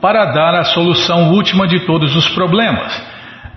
[0.00, 2.92] para dar a solução última de todos os problemas.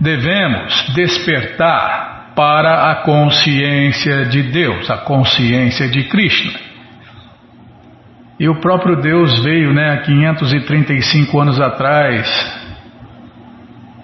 [0.00, 6.58] Devemos despertar para a consciência de Deus, a consciência de Krishna.
[8.38, 12.60] E o próprio Deus veio, né, há 535 anos atrás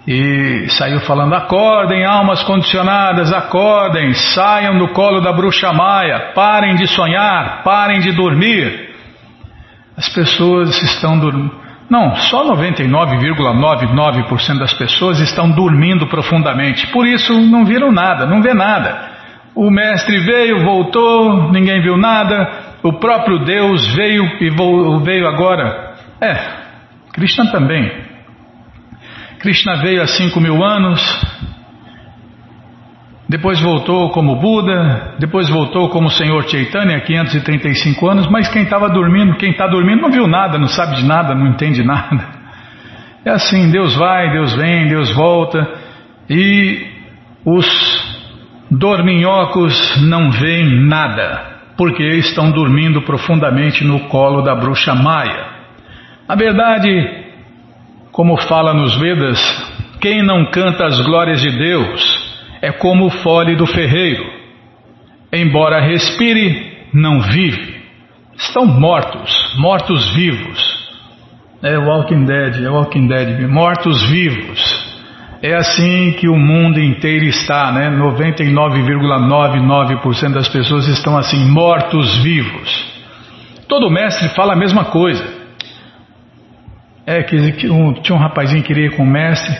[0.06, 6.86] e saiu falando: acordem, almas condicionadas, acordem, saiam do colo da bruxa maia, parem de
[6.86, 8.94] sonhar, parem de dormir.
[9.96, 11.65] As pessoas estão dormindo.
[11.88, 16.88] Não, só 99,99% das pessoas estão dormindo profundamente.
[16.88, 19.14] Por isso não viram nada, não vê nada.
[19.54, 22.74] O mestre veio, voltou, ninguém viu nada.
[22.82, 24.50] O próprio Deus veio e
[25.02, 25.94] veio agora.
[26.20, 26.36] É,
[27.12, 28.04] Krishna também.
[29.38, 31.00] Krishna veio há 5 mil anos,
[33.28, 38.88] depois voltou como Buda, depois voltou como Senhor Chaitanya há 535 anos, mas quem estava
[38.88, 42.24] dormindo, quem está dormindo não viu nada, não sabe de nada, não entende nada.
[43.24, 45.68] É assim, Deus vai, Deus vem, Deus volta,
[46.30, 46.86] e
[47.44, 47.66] os
[48.70, 55.46] dorminhocos não veem nada porque estão dormindo profundamente no colo da bruxa Maia.
[56.28, 57.24] Na verdade,
[58.12, 59.38] como fala nos Vedas,
[60.00, 62.25] quem não canta as glórias de Deus
[62.62, 64.24] é como o fole do ferreiro.
[65.32, 67.76] Embora respire, não vive.
[68.36, 70.86] Estão mortos, mortos vivos.
[71.62, 74.84] É Walking Dead, é Walking Dead, mortos vivos.
[75.42, 77.90] É assim que o mundo inteiro está, né?
[77.90, 82.96] 99,99% das pessoas estão assim, mortos vivos.
[83.68, 85.36] Todo mestre fala a mesma coisa.
[87.06, 87.36] É que,
[87.70, 89.54] um, tinha um rapazinho que queria ir com o mestre.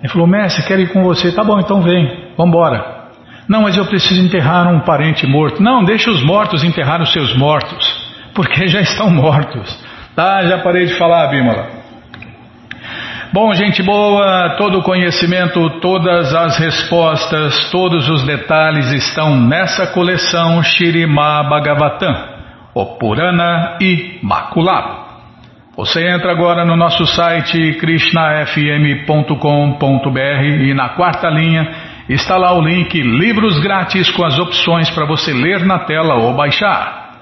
[0.00, 1.32] Ele falou: Mestre, quero ir com você.
[1.32, 3.00] Tá bom, então vem, vamos embora.
[3.48, 5.62] Não, mas eu preciso enterrar um parente morto.
[5.62, 7.84] Não, deixa os mortos enterrar os seus mortos,
[8.34, 9.76] porque já estão mortos.
[10.14, 11.80] Tá, já parei de falar, Bímola.
[13.32, 20.60] Bom, gente boa, todo o conhecimento, todas as respostas, todos os detalhes estão nessa coleção
[20.64, 22.12] Shirima Bhagavatam,
[22.74, 25.09] o Purana Imaculado.
[25.80, 31.66] Você entra agora no nosso site krishnafm.com.br e na quarta linha
[32.06, 36.34] está lá o link Livros Grátis com as opções para você ler na tela ou
[36.34, 37.14] baixar.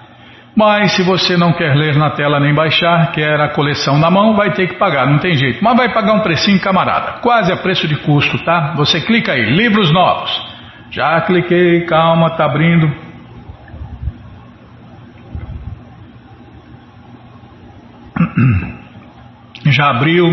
[0.56, 4.34] Mas se você não quer ler na tela nem baixar, quer a coleção na mão,
[4.34, 5.62] vai ter que pagar, não tem jeito.
[5.62, 7.20] Mas vai pagar um precinho, camarada.
[7.20, 8.72] Quase a preço de custo, tá?
[8.74, 10.32] Você clica aí, livros novos.
[10.90, 13.07] Já cliquei, calma, tá abrindo.
[19.66, 20.24] Já abriu,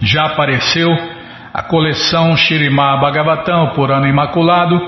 [0.00, 0.90] já apareceu
[1.54, 4.80] a coleção Shirimá Bhagavatam, por ano imaculado.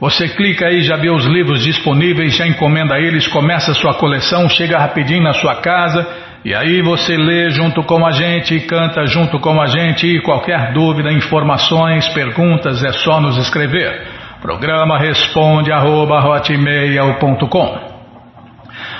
[0.00, 4.48] Você clica aí, já vê os livros disponíveis, já encomenda eles, começa a sua coleção,
[4.48, 6.06] chega rapidinho na sua casa
[6.44, 10.72] e aí você lê junto com a gente, canta junto com a gente e qualquer
[10.72, 14.06] dúvida, informações, perguntas é só nos escrever.
[14.40, 16.18] Programa responde arroba,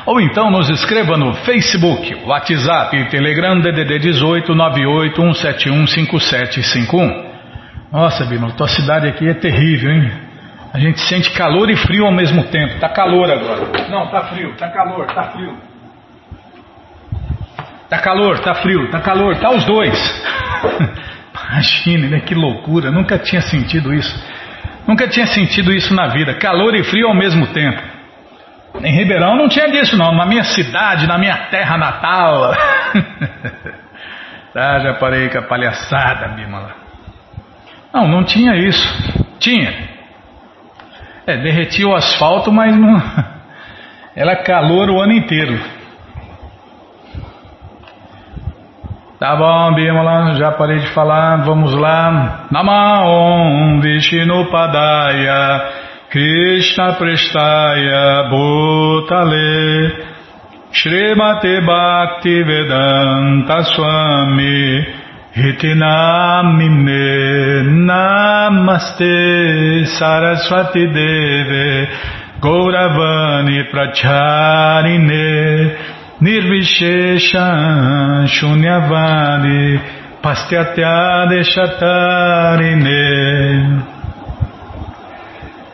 [0.06, 7.30] ou então nos escreva no Facebook, WhatsApp e Telegram DDD 18 98 171 5751.
[7.92, 10.10] Nossa, Bima, tua cidade aqui é terrível, hein?
[10.72, 12.78] A gente sente calor e frio ao mesmo tempo.
[12.78, 13.88] Tá calor agora.
[13.90, 15.56] Não, tá frio, tá calor, tá frio.
[17.88, 20.24] Tá calor, tá frio, tá calor, tá os dois.
[21.50, 22.20] Imagine, né?
[22.20, 22.92] Que loucura.
[22.92, 24.14] Nunca tinha sentido isso.
[24.86, 26.34] Nunca tinha sentido isso na vida.
[26.34, 27.89] Calor e frio ao mesmo tempo.
[28.78, 30.12] Em Ribeirão não tinha disso não.
[30.12, 32.54] Na minha cidade, na minha terra natal.
[34.52, 36.74] tá, já parei com a palhaçada, Bimala.
[37.92, 38.86] Não, não tinha isso.
[39.38, 39.72] Tinha.
[41.26, 43.02] É, derretia o asfalto, mas não.
[44.14, 45.58] Era calor o ano inteiro.
[49.18, 52.46] Tá bom, Bimala, já parei de falar, vamos lá.
[52.50, 59.92] Namaon Vishnu Padaya Krishna Prestaya Bhutale
[60.72, 64.84] Srimate Bhakti Vedanta Swami
[65.36, 71.88] Hitinamine Namaste Saraswati Deve
[72.40, 75.76] Gauravani Pracharine
[76.20, 77.46] Nirvishesha
[78.26, 79.78] Shunyavani
[80.20, 83.00] Pastyatya Deshatarine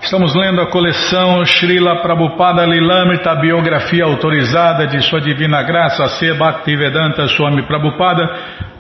[0.07, 6.33] Estamos lendo a coleção Srila Prabhupada Lilamrita, biografia autorizada de Sua Divina Graça, C.
[6.33, 8.25] Bhaktivedanta Swami Prabhupada,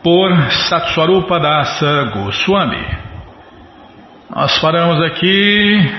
[0.04, 2.86] por Satswarupa Dasa Goswami.
[4.30, 5.90] Nós paramos aqui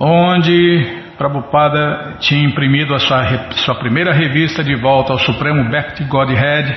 [0.00, 6.74] onde Prabhupada tinha imprimido a sua, sua primeira revista de volta ao Supremo Bhakti Godhead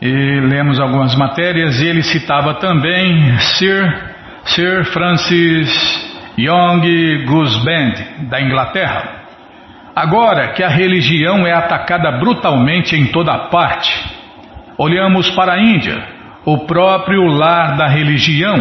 [0.00, 4.11] e lemos algumas matérias e ele citava também Sir
[4.44, 5.70] Sir Francis
[6.38, 9.22] Young Gooseband, da Inglaterra.
[9.94, 13.92] Agora que a religião é atacada brutalmente em toda parte,
[14.78, 16.02] olhamos para a Índia,
[16.44, 18.56] o próprio lar da religião,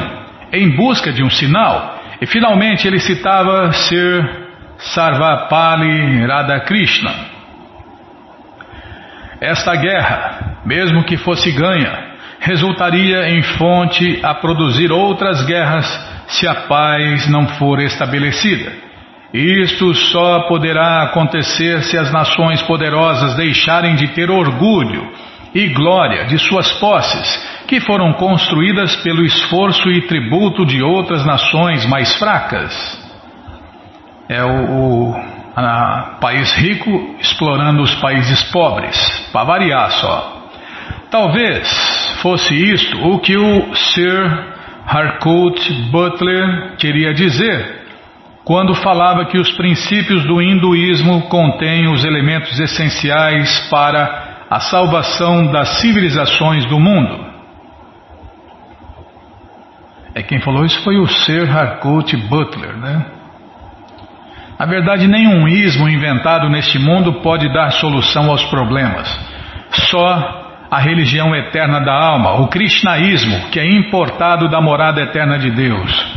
[0.51, 7.11] em busca de um sinal, e finalmente ele citava Sir Sarvapali Radhakrishna.
[9.39, 12.00] Esta guerra, mesmo que fosse ganha,
[12.41, 15.85] resultaria em fonte a produzir outras guerras
[16.27, 18.73] se a paz não for estabelecida.
[19.31, 25.07] Isto só poderá acontecer se as nações poderosas deixarem de ter orgulho
[25.53, 31.85] e glória de suas posses, que foram construídas pelo esforço e tributo de outras nações
[31.85, 32.99] mais fracas.
[34.27, 40.40] É o, o país rico explorando os países pobres, para variar só.
[41.11, 41.67] Talvez
[42.21, 44.53] fosse isto o que o Sir
[44.87, 45.59] Harcourt
[45.91, 47.81] Butler queria dizer
[48.45, 55.81] quando falava que os princípios do hinduísmo contêm os elementos essenciais para a salvação das
[55.81, 57.29] civilizações do mundo.
[60.27, 63.05] Quem falou isso foi o Sir Harcourt Butler, né?
[64.57, 69.09] Na verdade, nenhum ismo inventado neste mundo pode dar solução aos problemas.
[69.71, 70.40] Só
[70.71, 76.15] a religião eterna da alma, o Krishnaísmo, que é importado da morada eterna de Deus.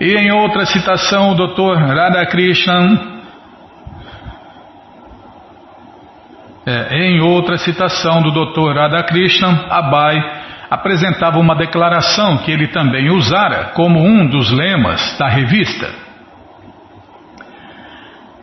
[0.00, 1.76] E em outra citação, o Dr.
[1.76, 3.18] Radhakrishnan
[6.70, 8.74] É, em outra citação do Dr.
[8.74, 10.22] Radhakrishnan, Abai
[10.68, 15.88] apresentava uma declaração que ele também usara como um dos lemas da revista.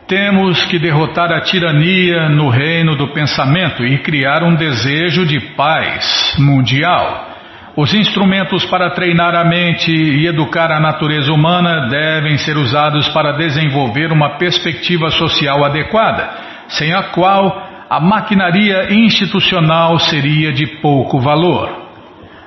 [0.06, 6.36] Temos que derrotar a tirania no reino do pensamento e criar um desejo de paz
[6.38, 7.30] mundial.
[7.76, 13.32] Os instrumentos para treinar a mente e educar a natureza humana devem ser usados para
[13.32, 16.30] desenvolver uma perspectiva social adequada,
[16.68, 21.68] sem a qual a maquinaria institucional seria de pouco valor.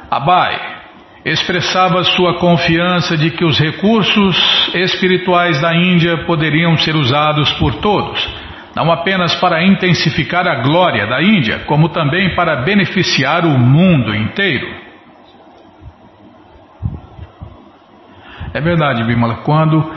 [0.09, 0.78] Abai
[1.25, 8.27] expressava sua confiança de que os recursos espirituais da Índia poderiam ser usados por todos,
[8.75, 14.67] não apenas para intensificar a glória da Índia, como também para beneficiar o mundo inteiro.
[18.53, 19.91] É verdade, Bimala, quando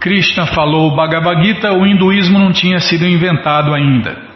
[0.00, 4.30] Krishna falou o Bhagavad Gita, o hinduísmo não tinha sido inventado ainda.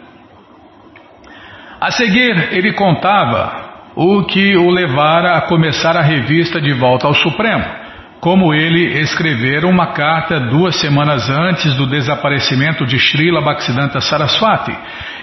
[1.79, 3.64] A seguir, ele contava
[3.95, 7.63] o que o levara a começar a revista de volta ao Supremo,
[8.19, 14.75] como ele escrevera uma carta duas semanas antes do desaparecimento de Srila Bhaktisiddhanta Saraswati,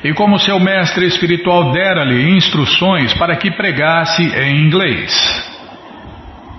[0.05, 5.51] e como seu mestre espiritual dera-lhe instruções para que pregasse em inglês.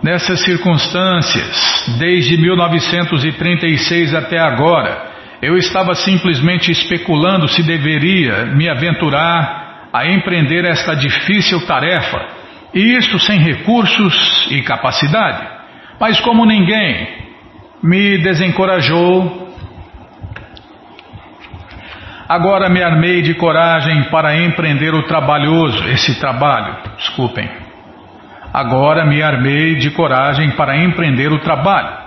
[0.03, 9.62] Nessas circunstâncias, desde 1936 até agora, eu estava simplesmente especulando se deveria me aventurar
[9.93, 12.25] a empreender esta difícil tarefa,
[12.73, 15.47] e isto sem recursos e capacidade.
[15.99, 17.07] Mas como ninguém
[17.83, 19.53] me desencorajou,
[22.27, 27.47] agora me armei de coragem para empreender o trabalhoso, esse trabalho, desculpem.
[28.51, 32.02] Agora me armei de coragem para empreender o trabalho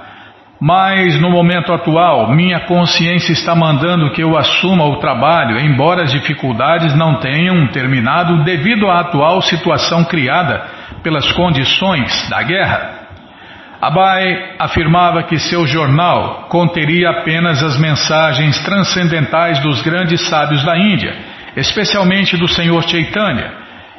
[0.61, 6.13] mas no momento atual, minha consciência está mandando que eu assuma o trabalho, embora as
[6.13, 10.65] dificuldades não tenham terminado devido à atual situação criada
[11.03, 13.07] pelas condições da guerra.
[13.83, 21.15] Abai afirmava que seu jornal conteria apenas as mensagens transcendentais dos grandes sábios da Índia,
[21.55, 23.53] especialmente do Senhor Chaitanya,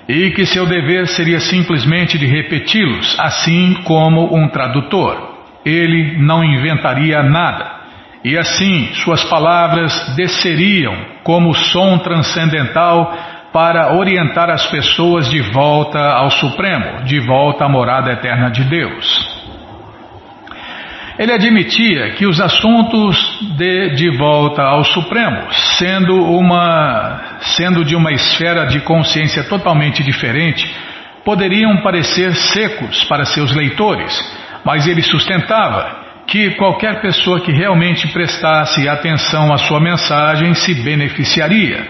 [0.10, 5.27] e que seu dever seria simplesmente de repeti-los, assim como um tradutor
[5.68, 7.78] ele não inventaria nada.
[8.24, 13.16] E assim suas palavras desceriam como som transcendental
[13.54, 19.38] para orientar as pessoas de volta ao Supremo, de volta à morada eterna de Deus.
[21.18, 23.18] Ele admitia que os assuntos
[23.58, 30.72] de, de volta ao Supremo, sendo, uma, sendo de uma esfera de consciência totalmente diferente,
[31.26, 34.16] poderiam parecer secos para seus leitores
[34.68, 41.88] mas ele sustentava que qualquer pessoa que realmente prestasse atenção à sua mensagem se beneficiaria.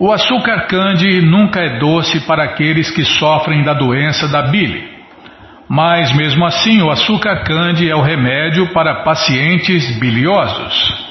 [0.00, 4.88] O açúcar cande nunca é doce para aqueles que sofrem da doença da bile.
[5.68, 11.07] Mas mesmo assim, o açúcar cande é o remédio para pacientes biliosos.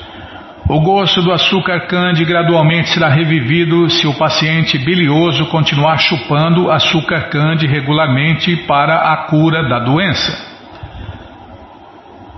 [0.69, 7.29] O gosto do açúcar cande gradualmente será revivido se o paciente bilioso continuar chupando açúcar
[7.29, 10.45] cande regularmente para a cura da doença.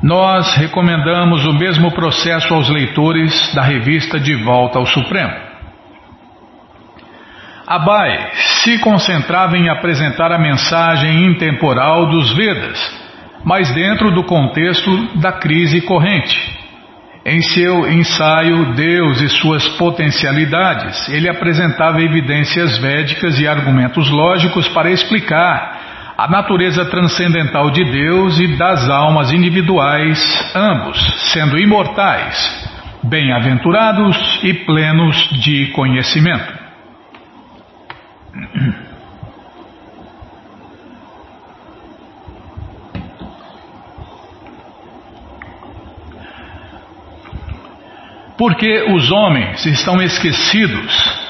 [0.03, 5.33] Nós recomendamos o mesmo processo aos leitores da revista De Volta ao Supremo.
[7.65, 12.79] Abai se concentrava em apresentar a mensagem intemporal dos Vedas,
[13.43, 16.58] mas dentro do contexto da crise corrente.
[17.29, 24.89] Em seu ensaio Deus e suas potencialidades, ele apresentava evidências védicas e argumentos lógicos para
[24.89, 30.19] explicar a natureza transcendental de Deus e das almas individuais,
[30.55, 30.97] ambos
[31.31, 32.67] sendo imortais,
[33.03, 36.51] bem-aventurados e plenos de conhecimento.
[48.39, 51.29] Porque os homens estão esquecidos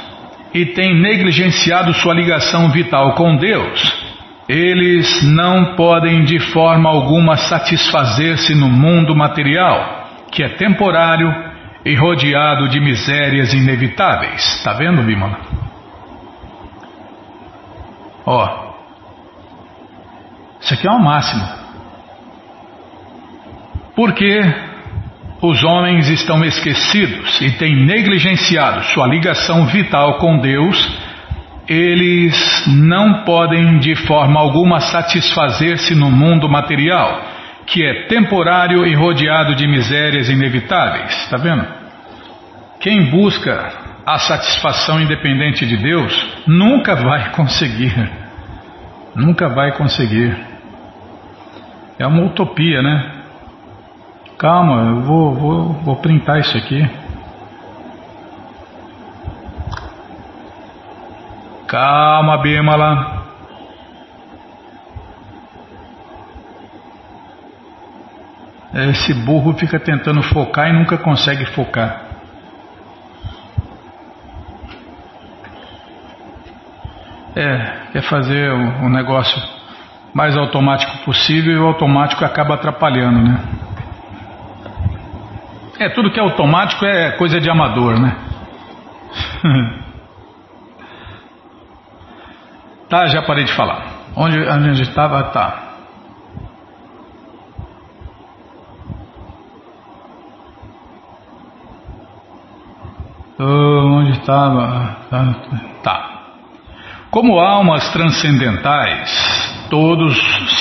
[0.54, 3.82] e têm negligenciado sua ligação vital com Deus,
[4.48, 11.34] eles não podem de forma alguma satisfazer-se no mundo material, que é temporário
[11.84, 14.58] e rodeado de misérias inevitáveis.
[14.58, 15.40] Está vendo, Bimala?
[18.24, 18.70] Ó.
[20.62, 21.58] Isso aqui é uma máxima.
[23.96, 24.69] Porque
[25.42, 31.00] os homens estão esquecidos e têm negligenciado sua ligação vital com Deus,
[31.68, 37.22] eles não podem de forma alguma satisfazer-se no mundo material,
[37.66, 41.16] que é temporário e rodeado de misérias inevitáveis.
[41.24, 41.66] Está vendo?
[42.82, 43.72] Quem busca
[44.06, 47.94] a satisfação independente de Deus nunca vai conseguir.
[49.16, 50.36] Nunca vai conseguir.
[51.98, 53.19] É uma utopia, né?
[54.40, 56.90] Calma, eu vou, vou, vou printar isso aqui.
[61.68, 63.20] Calma, Bimala.
[68.74, 72.06] Esse burro fica tentando focar e nunca consegue focar.
[77.36, 79.38] É, quer fazer o, o negócio
[80.14, 83.69] mais automático possível e o automático acaba atrapalhando, né?
[85.80, 88.14] É, tudo que é automático é coisa de amador, né?
[92.90, 93.86] tá, já parei de falar.
[94.14, 95.24] Onde, a gente estava?
[95.32, 95.70] Tá.
[103.40, 104.98] Oh, onde estava?
[105.10, 105.36] Tá.
[105.82, 106.20] tá.
[107.10, 110.18] Como almas transcendentais, todos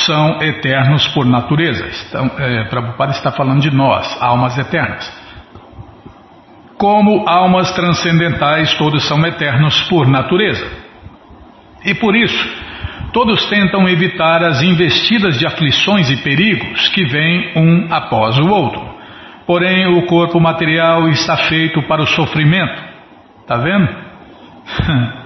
[0.06, 1.88] são eternos por natureza.
[2.08, 5.10] Então, é, Prabhupada está falando de nós, almas eternas.
[6.76, 10.64] Como almas transcendentais, todos são eternos por natureza.
[11.84, 12.48] E por isso,
[13.12, 18.80] todos tentam evitar as investidas de aflições e perigos que vêm um após o outro.
[19.46, 22.82] Porém, o corpo material está feito para o sofrimento.
[23.40, 23.88] Está vendo?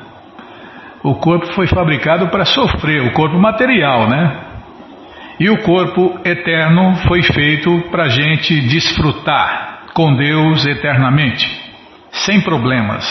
[1.02, 4.40] O corpo foi fabricado para sofrer, o corpo material, né?
[5.40, 11.48] E o corpo eterno foi feito para a gente desfrutar com Deus eternamente,
[12.12, 13.04] sem problemas.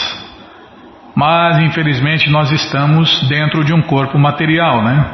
[1.14, 5.04] Mas infelizmente nós estamos dentro de um corpo material, né?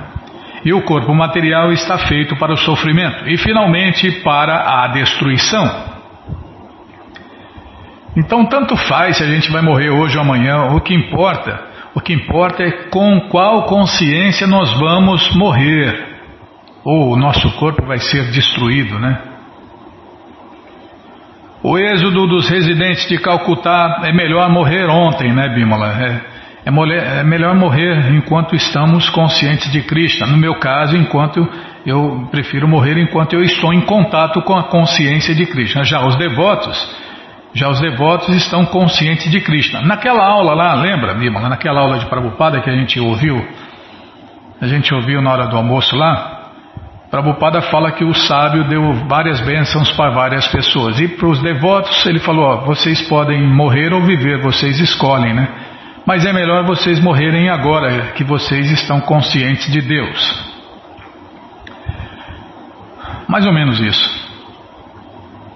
[0.65, 5.99] E o corpo material está feito para o sofrimento e finalmente para a destruição.
[8.17, 11.68] Então, tanto faz se a gente vai morrer hoje ou amanhã, o que importa
[11.99, 16.07] o que importa é com qual consciência nós vamos morrer.
[16.85, 19.19] Ou o nosso corpo vai ser destruído, né?
[21.61, 25.89] O êxodo dos residentes de Calcutá é melhor morrer ontem, né, Bimala?
[25.89, 26.21] É,
[26.65, 30.29] é, é, melhor morrer enquanto estamos conscientes de Krishna.
[30.29, 31.45] No meu caso, enquanto
[31.85, 35.83] eu prefiro morrer enquanto eu estou em contato com a consciência de Krishna.
[35.83, 36.79] Já os devotos
[37.59, 39.83] já os devotos estão conscientes de Krishna.
[39.83, 41.49] Naquela aula lá, lembra, Bimala?
[41.49, 43.47] Naquela aula de Prabhupada que a gente ouviu,
[44.61, 46.39] a gente ouviu na hora do almoço lá,
[47.11, 51.01] Prabhupada fala que o sábio deu várias bênçãos para várias pessoas.
[51.01, 55.49] E para os devotos, ele falou: ó, vocês podem morrer ou viver, vocês escolhem, né?
[56.07, 60.49] Mas é melhor vocês morrerem agora, que vocês estão conscientes de Deus.
[63.27, 64.18] Mais ou menos isso.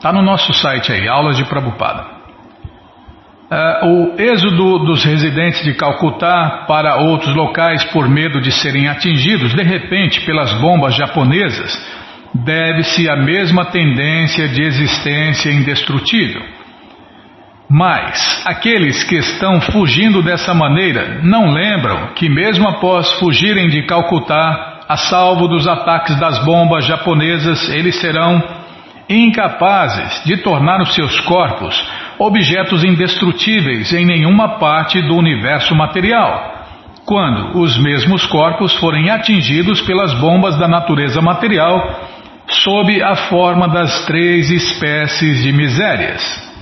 [0.02, 2.02] Está no nosso site aí, Aulas de Prabupada.
[3.48, 9.54] Uh, o êxodo dos residentes de Calcutá para outros locais por medo de serem atingidos
[9.54, 11.72] de repente pelas bombas japonesas
[12.34, 16.42] deve-se à mesma tendência de existência indestrutível.
[17.70, 24.80] Mas aqueles que estão fugindo dessa maneira não lembram que, mesmo após fugirem de Calcutá,
[24.88, 28.61] a salvo dos ataques das bombas japonesas, eles serão
[29.08, 31.84] incapazes de tornar os seus corpos
[32.18, 36.66] objetos indestrutíveis em nenhuma parte do universo material,
[37.04, 42.08] quando os mesmos corpos forem atingidos pelas bombas da natureza material
[42.48, 46.52] sob a forma das três espécies de misérias.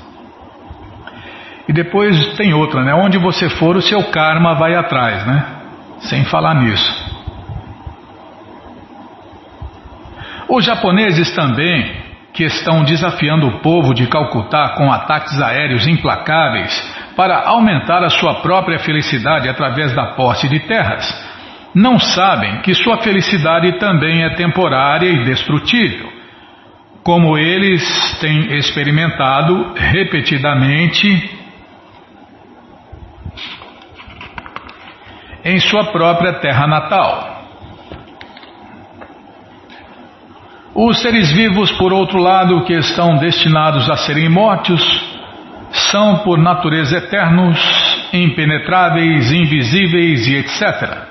[1.69, 2.95] E depois tem outra, né?
[2.95, 5.45] Onde você for, o seu karma vai atrás, né?
[6.01, 7.11] Sem falar nisso.
[10.49, 12.00] Os japoneses também
[12.33, 16.73] que estão desafiando o povo de Calcutá com ataques aéreos implacáveis
[17.17, 21.05] para aumentar a sua própria felicidade através da posse de terras,
[21.75, 26.11] não sabem que sua felicidade também é temporária e destrutível,
[27.03, 31.39] como eles têm experimentado repetidamente
[35.45, 37.40] em sua própria terra natal.
[40.75, 44.81] Os seres vivos, por outro lado, que estão destinados a serem mortos,
[45.91, 47.59] são por natureza eternos,
[48.13, 51.09] impenetráveis, invisíveis e etc.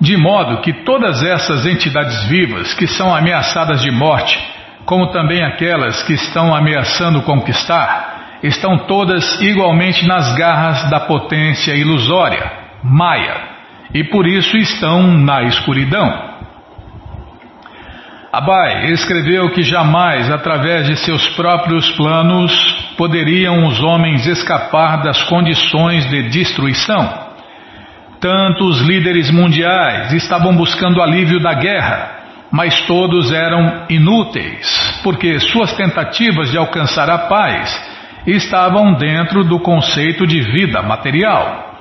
[0.00, 4.38] De modo que todas essas entidades vivas que são ameaçadas de morte,
[4.86, 12.50] como também aquelas que estão ameaçando conquistar, estão todas igualmente nas garras da potência ilusória,
[12.82, 13.40] Maya,
[13.92, 16.25] e por isso estão na escuridão.
[18.36, 22.52] Abai escreveu que jamais, através de seus próprios planos,
[22.94, 27.28] poderiam os homens escapar das condições de destruição.
[28.20, 32.10] Tanto os líderes mundiais estavam buscando alívio da guerra,
[32.52, 37.74] mas todos eram inúteis, porque suas tentativas de alcançar a paz
[38.26, 41.74] estavam dentro do conceito de vida material.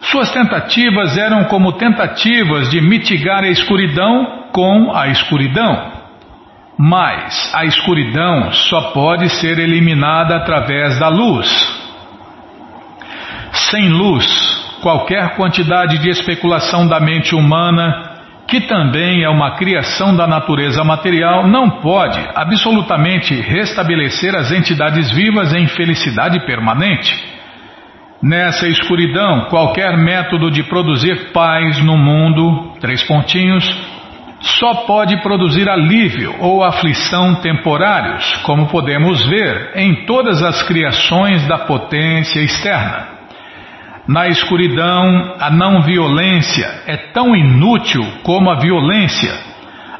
[0.00, 5.92] Suas tentativas eram como tentativas de mitigar a escuridão com a escuridão.
[6.78, 11.48] Mas a escuridão só pode ser eliminada através da luz.
[13.70, 14.26] Sem luz,
[14.82, 18.10] qualquer quantidade de especulação da mente humana,
[18.48, 25.54] que também é uma criação da natureza material, não pode absolutamente restabelecer as entidades vivas
[25.54, 27.32] em felicidade permanente.
[28.22, 33.64] Nessa escuridão, qualquer método de produzir paz no mundo, três pontinhos,
[34.42, 41.58] só pode produzir alívio ou aflição temporários, como podemos ver em todas as criações da
[41.58, 43.08] potência externa.
[44.06, 49.32] Na escuridão, a não violência é tão inútil como a violência,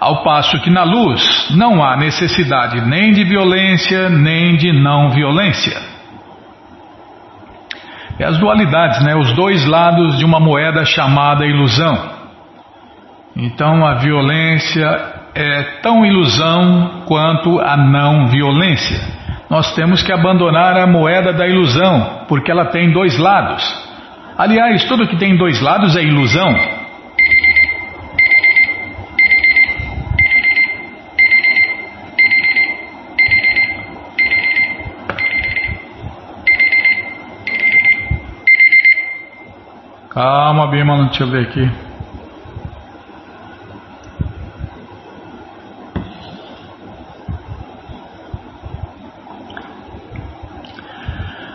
[0.01, 5.93] ao passo que na luz não há necessidade nem de violência nem de não violência.
[8.19, 9.15] É as dualidades, né?
[9.15, 12.12] os dois lados de uma moeda chamada ilusão.
[13.43, 14.87] Então a violência
[15.35, 19.01] é tão ilusão quanto a não violência.
[19.51, 23.65] Nós temos que abandonar a moeda da ilusão, porque ela tem dois lados.
[24.39, 26.55] Aliás, tudo que tem dois lados é ilusão.
[40.11, 41.92] Calma, Bima, deixa eu ver aqui.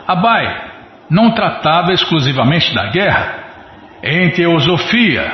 [0.08, 0.68] Abai,
[1.10, 3.46] não tratava exclusivamente da guerra.
[4.02, 5.32] Em teosofia,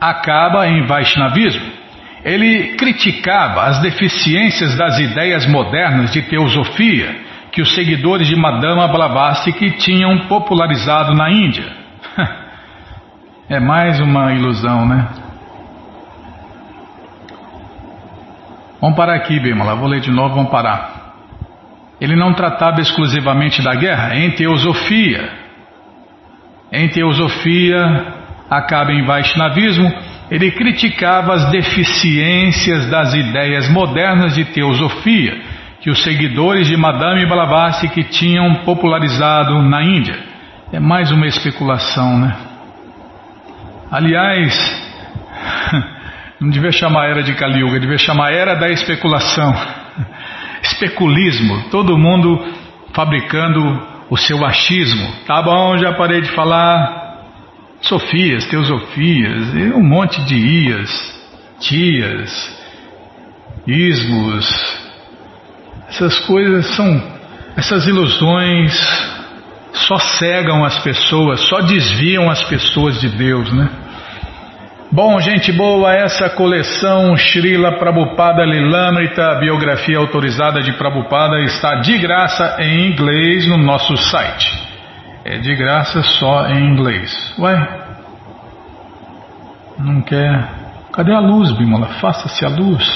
[0.00, 1.72] acaba em Vaishnavismo.
[2.24, 7.22] Ele criticava as deficiências das ideias modernas de teosofia
[7.52, 11.66] que os seguidores de Madama Blavatsky tinham popularizado na Índia.
[13.46, 15.06] É mais uma ilusão, né?
[18.80, 19.74] Vamos parar aqui, Bimala.
[19.74, 20.93] Vou ler de novo, vamos parar.
[22.00, 25.30] Ele não tratava exclusivamente da guerra, em teosofia.
[26.72, 28.06] Em teosofia,
[28.50, 29.92] acaba em Vaishnavismo,
[30.30, 35.40] ele criticava as deficiências das ideias modernas de teosofia
[35.80, 40.18] que os seguidores de Madame Blavatsky tinham popularizado na Índia.
[40.72, 42.34] É mais uma especulação, né?
[43.90, 44.58] Aliás,
[46.40, 49.54] não devia chamar era de Kali Yuga, devia chamar era da especulação
[50.64, 52.42] especulismo, todo mundo
[52.92, 53.60] fabricando
[54.08, 55.12] o seu achismo.
[55.26, 57.02] Tá bom, já parei de falar.
[57.80, 61.22] Sofias, teosofias, um monte de ias,
[61.60, 62.58] tias,
[63.66, 64.48] ismos.
[65.88, 67.02] Essas coisas são,
[67.56, 68.72] essas ilusões
[69.74, 73.68] só cegam as pessoas, só desviam as pessoas de Deus, né?
[74.94, 82.58] Bom, gente boa, essa coleção Srila Prabhupada Lilamrita, biografia autorizada de Prabhupada, está de graça
[82.60, 84.56] em inglês no nosso site.
[85.24, 87.12] É de graça só em inglês.
[87.40, 87.56] Ué?
[89.80, 90.48] Não quer.
[90.92, 91.88] Cadê a luz, Bimola?
[92.00, 92.86] Faça-se a luz.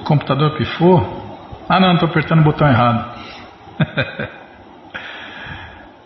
[0.00, 1.62] O computador pifou?
[1.68, 3.08] Ah, não, estou apertando o botão errado.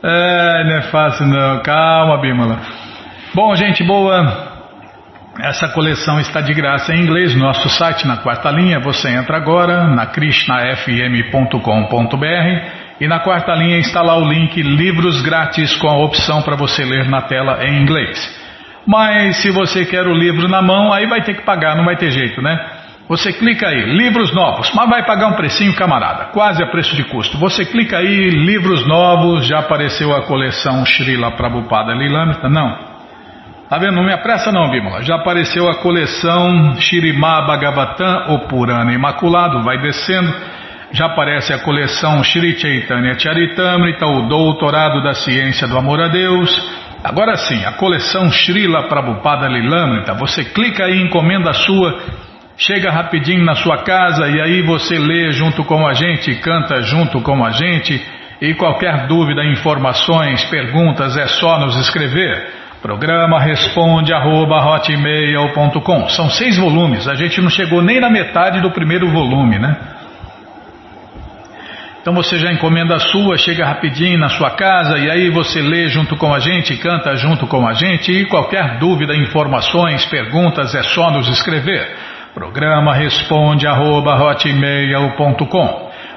[0.04, 1.62] é, não é fácil não.
[1.62, 2.91] Calma, Bimola.
[3.34, 4.60] Bom, gente boa,
[5.40, 8.78] essa coleção está de graça em inglês no nosso site, na quarta linha.
[8.80, 15.74] Você entra agora na krishnafm.com.br e na quarta linha está lá o link Livros Grátis
[15.76, 18.20] com a opção para você ler na tela em inglês.
[18.86, 21.96] Mas se você quer o livro na mão, aí vai ter que pagar, não vai
[21.96, 22.62] ter jeito, né?
[23.08, 27.04] Você clica aí, livros novos, mas vai pagar um precinho, camarada, quase a preço de
[27.04, 27.38] custo.
[27.38, 32.50] Você clica aí, livros novos, já apareceu a coleção Srila Prabhupada Lilamita?
[32.50, 32.91] Não.
[33.72, 33.94] Tá vendo?
[33.94, 35.00] Não me apressa não, Bímola.
[35.00, 40.30] Já apareceu a coleção Shirimá Bhagavatam, o Purana Imaculado, vai descendo.
[40.92, 46.50] Já aparece a coleção Shri Chaitanya Charitamrita, o Doutorado da Ciência do Amor a Deus.
[47.02, 51.98] Agora sim, a coleção Srila Prabhupada Lilamrita, você clica aí, encomenda a sua,
[52.58, 57.22] chega rapidinho na sua casa e aí você lê junto com a gente, canta junto
[57.22, 58.06] com a gente.
[58.38, 62.60] E qualquer dúvida, informações, perguntas, é só nos escrever.
[62.82, 64.60] Programa responde arroba,
[66.08, 69.76] São seis volumes, a gente não chegou nem na metade do primeiro volume, né?
[72.00, 75.88] Então você já encomenda a sua, chega rapidinho na sua casa e aí você lê
[75.88, 80.82] junto com a gente, canta junto com a gente e qualquer dúvida, informações, perguntas é
[80.82, 81.96] só nos escrever.
[82.34, 84.16] Programa responde arroba,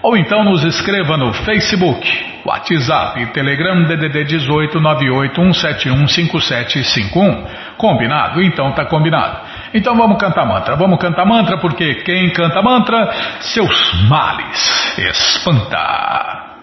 [0.05, 2.07] ou então nos escreva no Facebook,
[2.45, 7.47] WhatsApp e Telegram DDD 18 981715751.
[7.75, 8.39] Combinado?
[8.43, 9.39] Então tá combinado.
[9.73, 10.75] Então vamos cantar mantra.
[10.75, 13.09] Vamos cantar mantra porque quem canta mantra,
[13.41, 16.53] seus males espanta.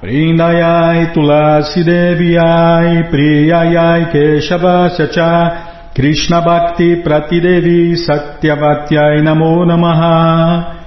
[0.00, 10.79] Vrindayai Tulasi Deviai Priyayai Keshavasya Cha Krishna Bhakti Pratidevi Satyavatyai Namo Namaha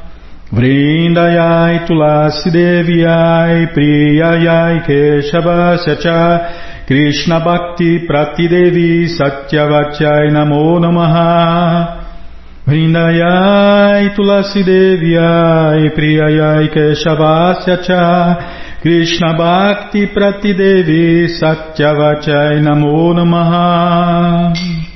[0.53, 12.05] Vrindayai Tulasi Deviai Priyayai Keshavasya Cha Krishna Bhakti Pratidevi Satyavachai Namo Namaha.
[12.67, 24.92] Vrindayai Tulasi Deviai Priyayai Keshavasya Cha Krishna Bhakti Pratidevi Satyavachai Namo Namaha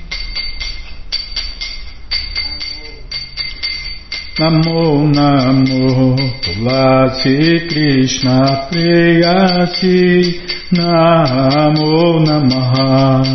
[4.39, 10.39] Namo Namo Tulasi Krishna Preyasi
[10.73, 13.25] Namo Namaha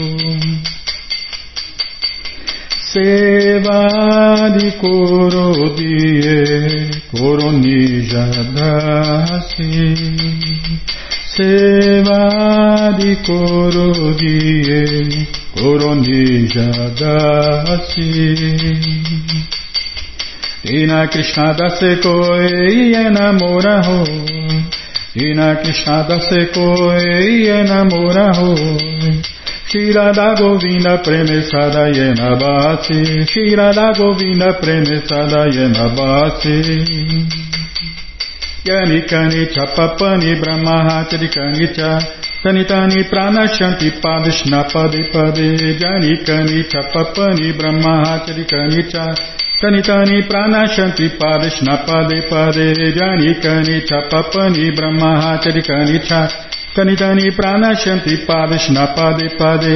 [2.89, 6.33] Sevadi Korodie
[7.13, 9.69] Koronijadasi
[11.29, 12.78] Sevadi
[13.25, 14.79] Korodie
[15.55, 16.49] Koronijadasi
[20.63, 24.03] Ina Krishna dase koi enamora ho
[25.15, 28.55] Ina Krishna dase koi enamora ho
[29.69, 36.57] Shirada Govinda Premesada Yena Basi Shirada Govinda Premesada Yena Basi
[38.65, 48.45] Yani kani chapapani brahmahachari kani cha Tanitani pranashanti padishna pade pade Jani kani chapapani brahmahachari
[48.45, 49.13] kani cha
[49.61, 56.31] Tanitani pranashanti padishna pade pade Jani kani chapapani brahmahachari kani cha
[56.75, 59.75] Tanitani pranashanti padishna pade pade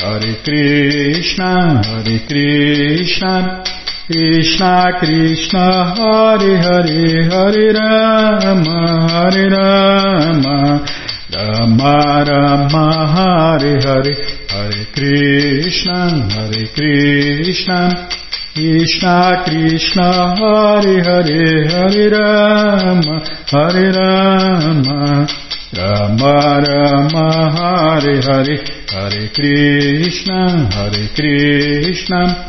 [0.00, 3.62] Hare Krishna, Hare Krishna
[4.08, 10.82] Krishna Krishna Hare Hare Hare Rama Hare Rama.
[11.30, 14.14] Rama Rama Hare Hare
[14.48, 18.08] Hare Krishna Hare Krishna.
[18.54, 20.08] Krishna Krishna
[20.40, 23.16] Hare Hare Hare Rama
[23.52, 25.28] Hare Rama.
[25.76, 27.28] Rama Rama
[27.58, 28.56] Hare Hare
[28.88, 32.48] Hare Krishna Hare Krishna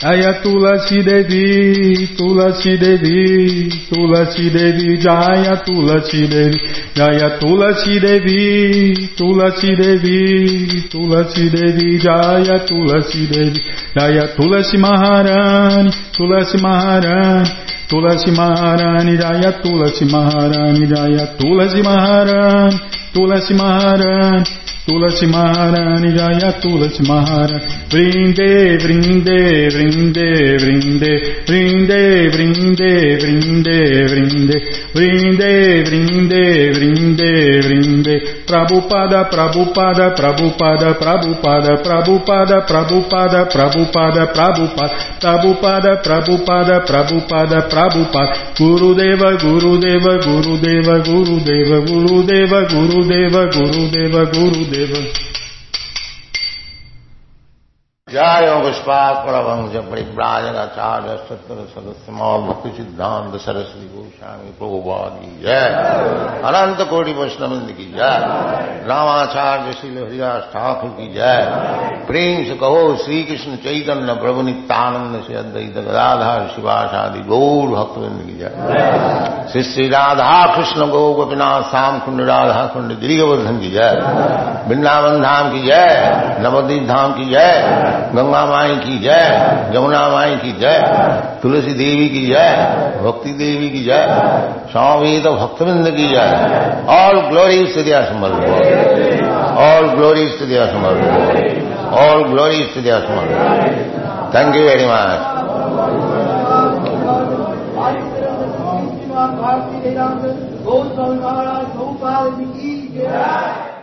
[0.00, 6.58] Hare Jaya Tulasi Devi, Tulasi Devi, Tulasi Devi, Jaya Tulasi Devi,
[6.94, 13.60] Jaya Tulasi Devi, Tulasi Devi, Tulasi Devi, Jaya Tulasi Devi,
[13.96, 17.50] Jaya Tulasi Maharani, Tulasi Maharani,
[17.88, 22.80] Tulasi Maharani, Jaya Tulasi Maharani, Jaya Tulasi Maharani,
[23.14, 23.54] Tulasi
[24.86, 27.88] Tulasi Maharani Jaya Tulasi Maharani.
[27.88, 31.08] Brinde, brinde, brinde, brinde
[31.46, 34.58] Brinde, brinde, brinde, brinde
[34.94, 44.94] Brinde, brinde, brinde, brinde Prabhupada, Prabhupada, Prabhupada, Prabhupada Prabhupada, Prabhupada, Prabhupada, Prabhupada.
[45.18, 48.32] Prabhupada, Prabhupada, Prabhupada, Prabhupada.
[48.58, 55.43] Gurudeva, Gurudeva, Gurudeva, Gurudeva, Gurudeva, Gurudeva, Gurudeva, Gurudeva Leben.
[58.13, 65.65] जय पुष्पात परमंश परिव्राजकाचार्य सत्तर सदस्य मौल भक्ति सिद्धांत सरस्वती गोस्वामी प्रभुवाद की जय
[66.49, 68.15] अनंत कोटि वैष्णविंद की जय
[68.89, 71.37] रामाचार्य श्री हरिदास ठाकुर की जय
[72.07, 78.37] प्रेम से कहो श्री कृष्ण चैतन्य प्रभु नित्यानंद से अद्वैत गदाधार शिवाशादि गौर भक्तविंद की
[78.39, 84.01] जय श्री श्री राधा कृष्ण गौ गोपीनाथ श्याम कुंड राधा कुंड गिरिवर्धन की जय
[84.67, 85.87] वृंदावन धाम की जय
[86.41, 90.78] नवदीप धाम की जय गंगा माई की जय जमुना माई की जय,
[91.42, 92.50] तुलसी देवी की जय,
[93.02, 94.06] भक्ति देवी की जय,
[94.72, 98.40] स्वामी तो भक्तविंद की जय। ऑल ग्लोरी स्थितिया समर्थ
[99.58, 105.32] ऑल ग्लोरी स्थितिया समर्थ ऑल ग्लोरी स्थितिया समर्थ thank you very much
[109.14, 109.96] Bharati
[111.18, 113.73] Maharaj की जय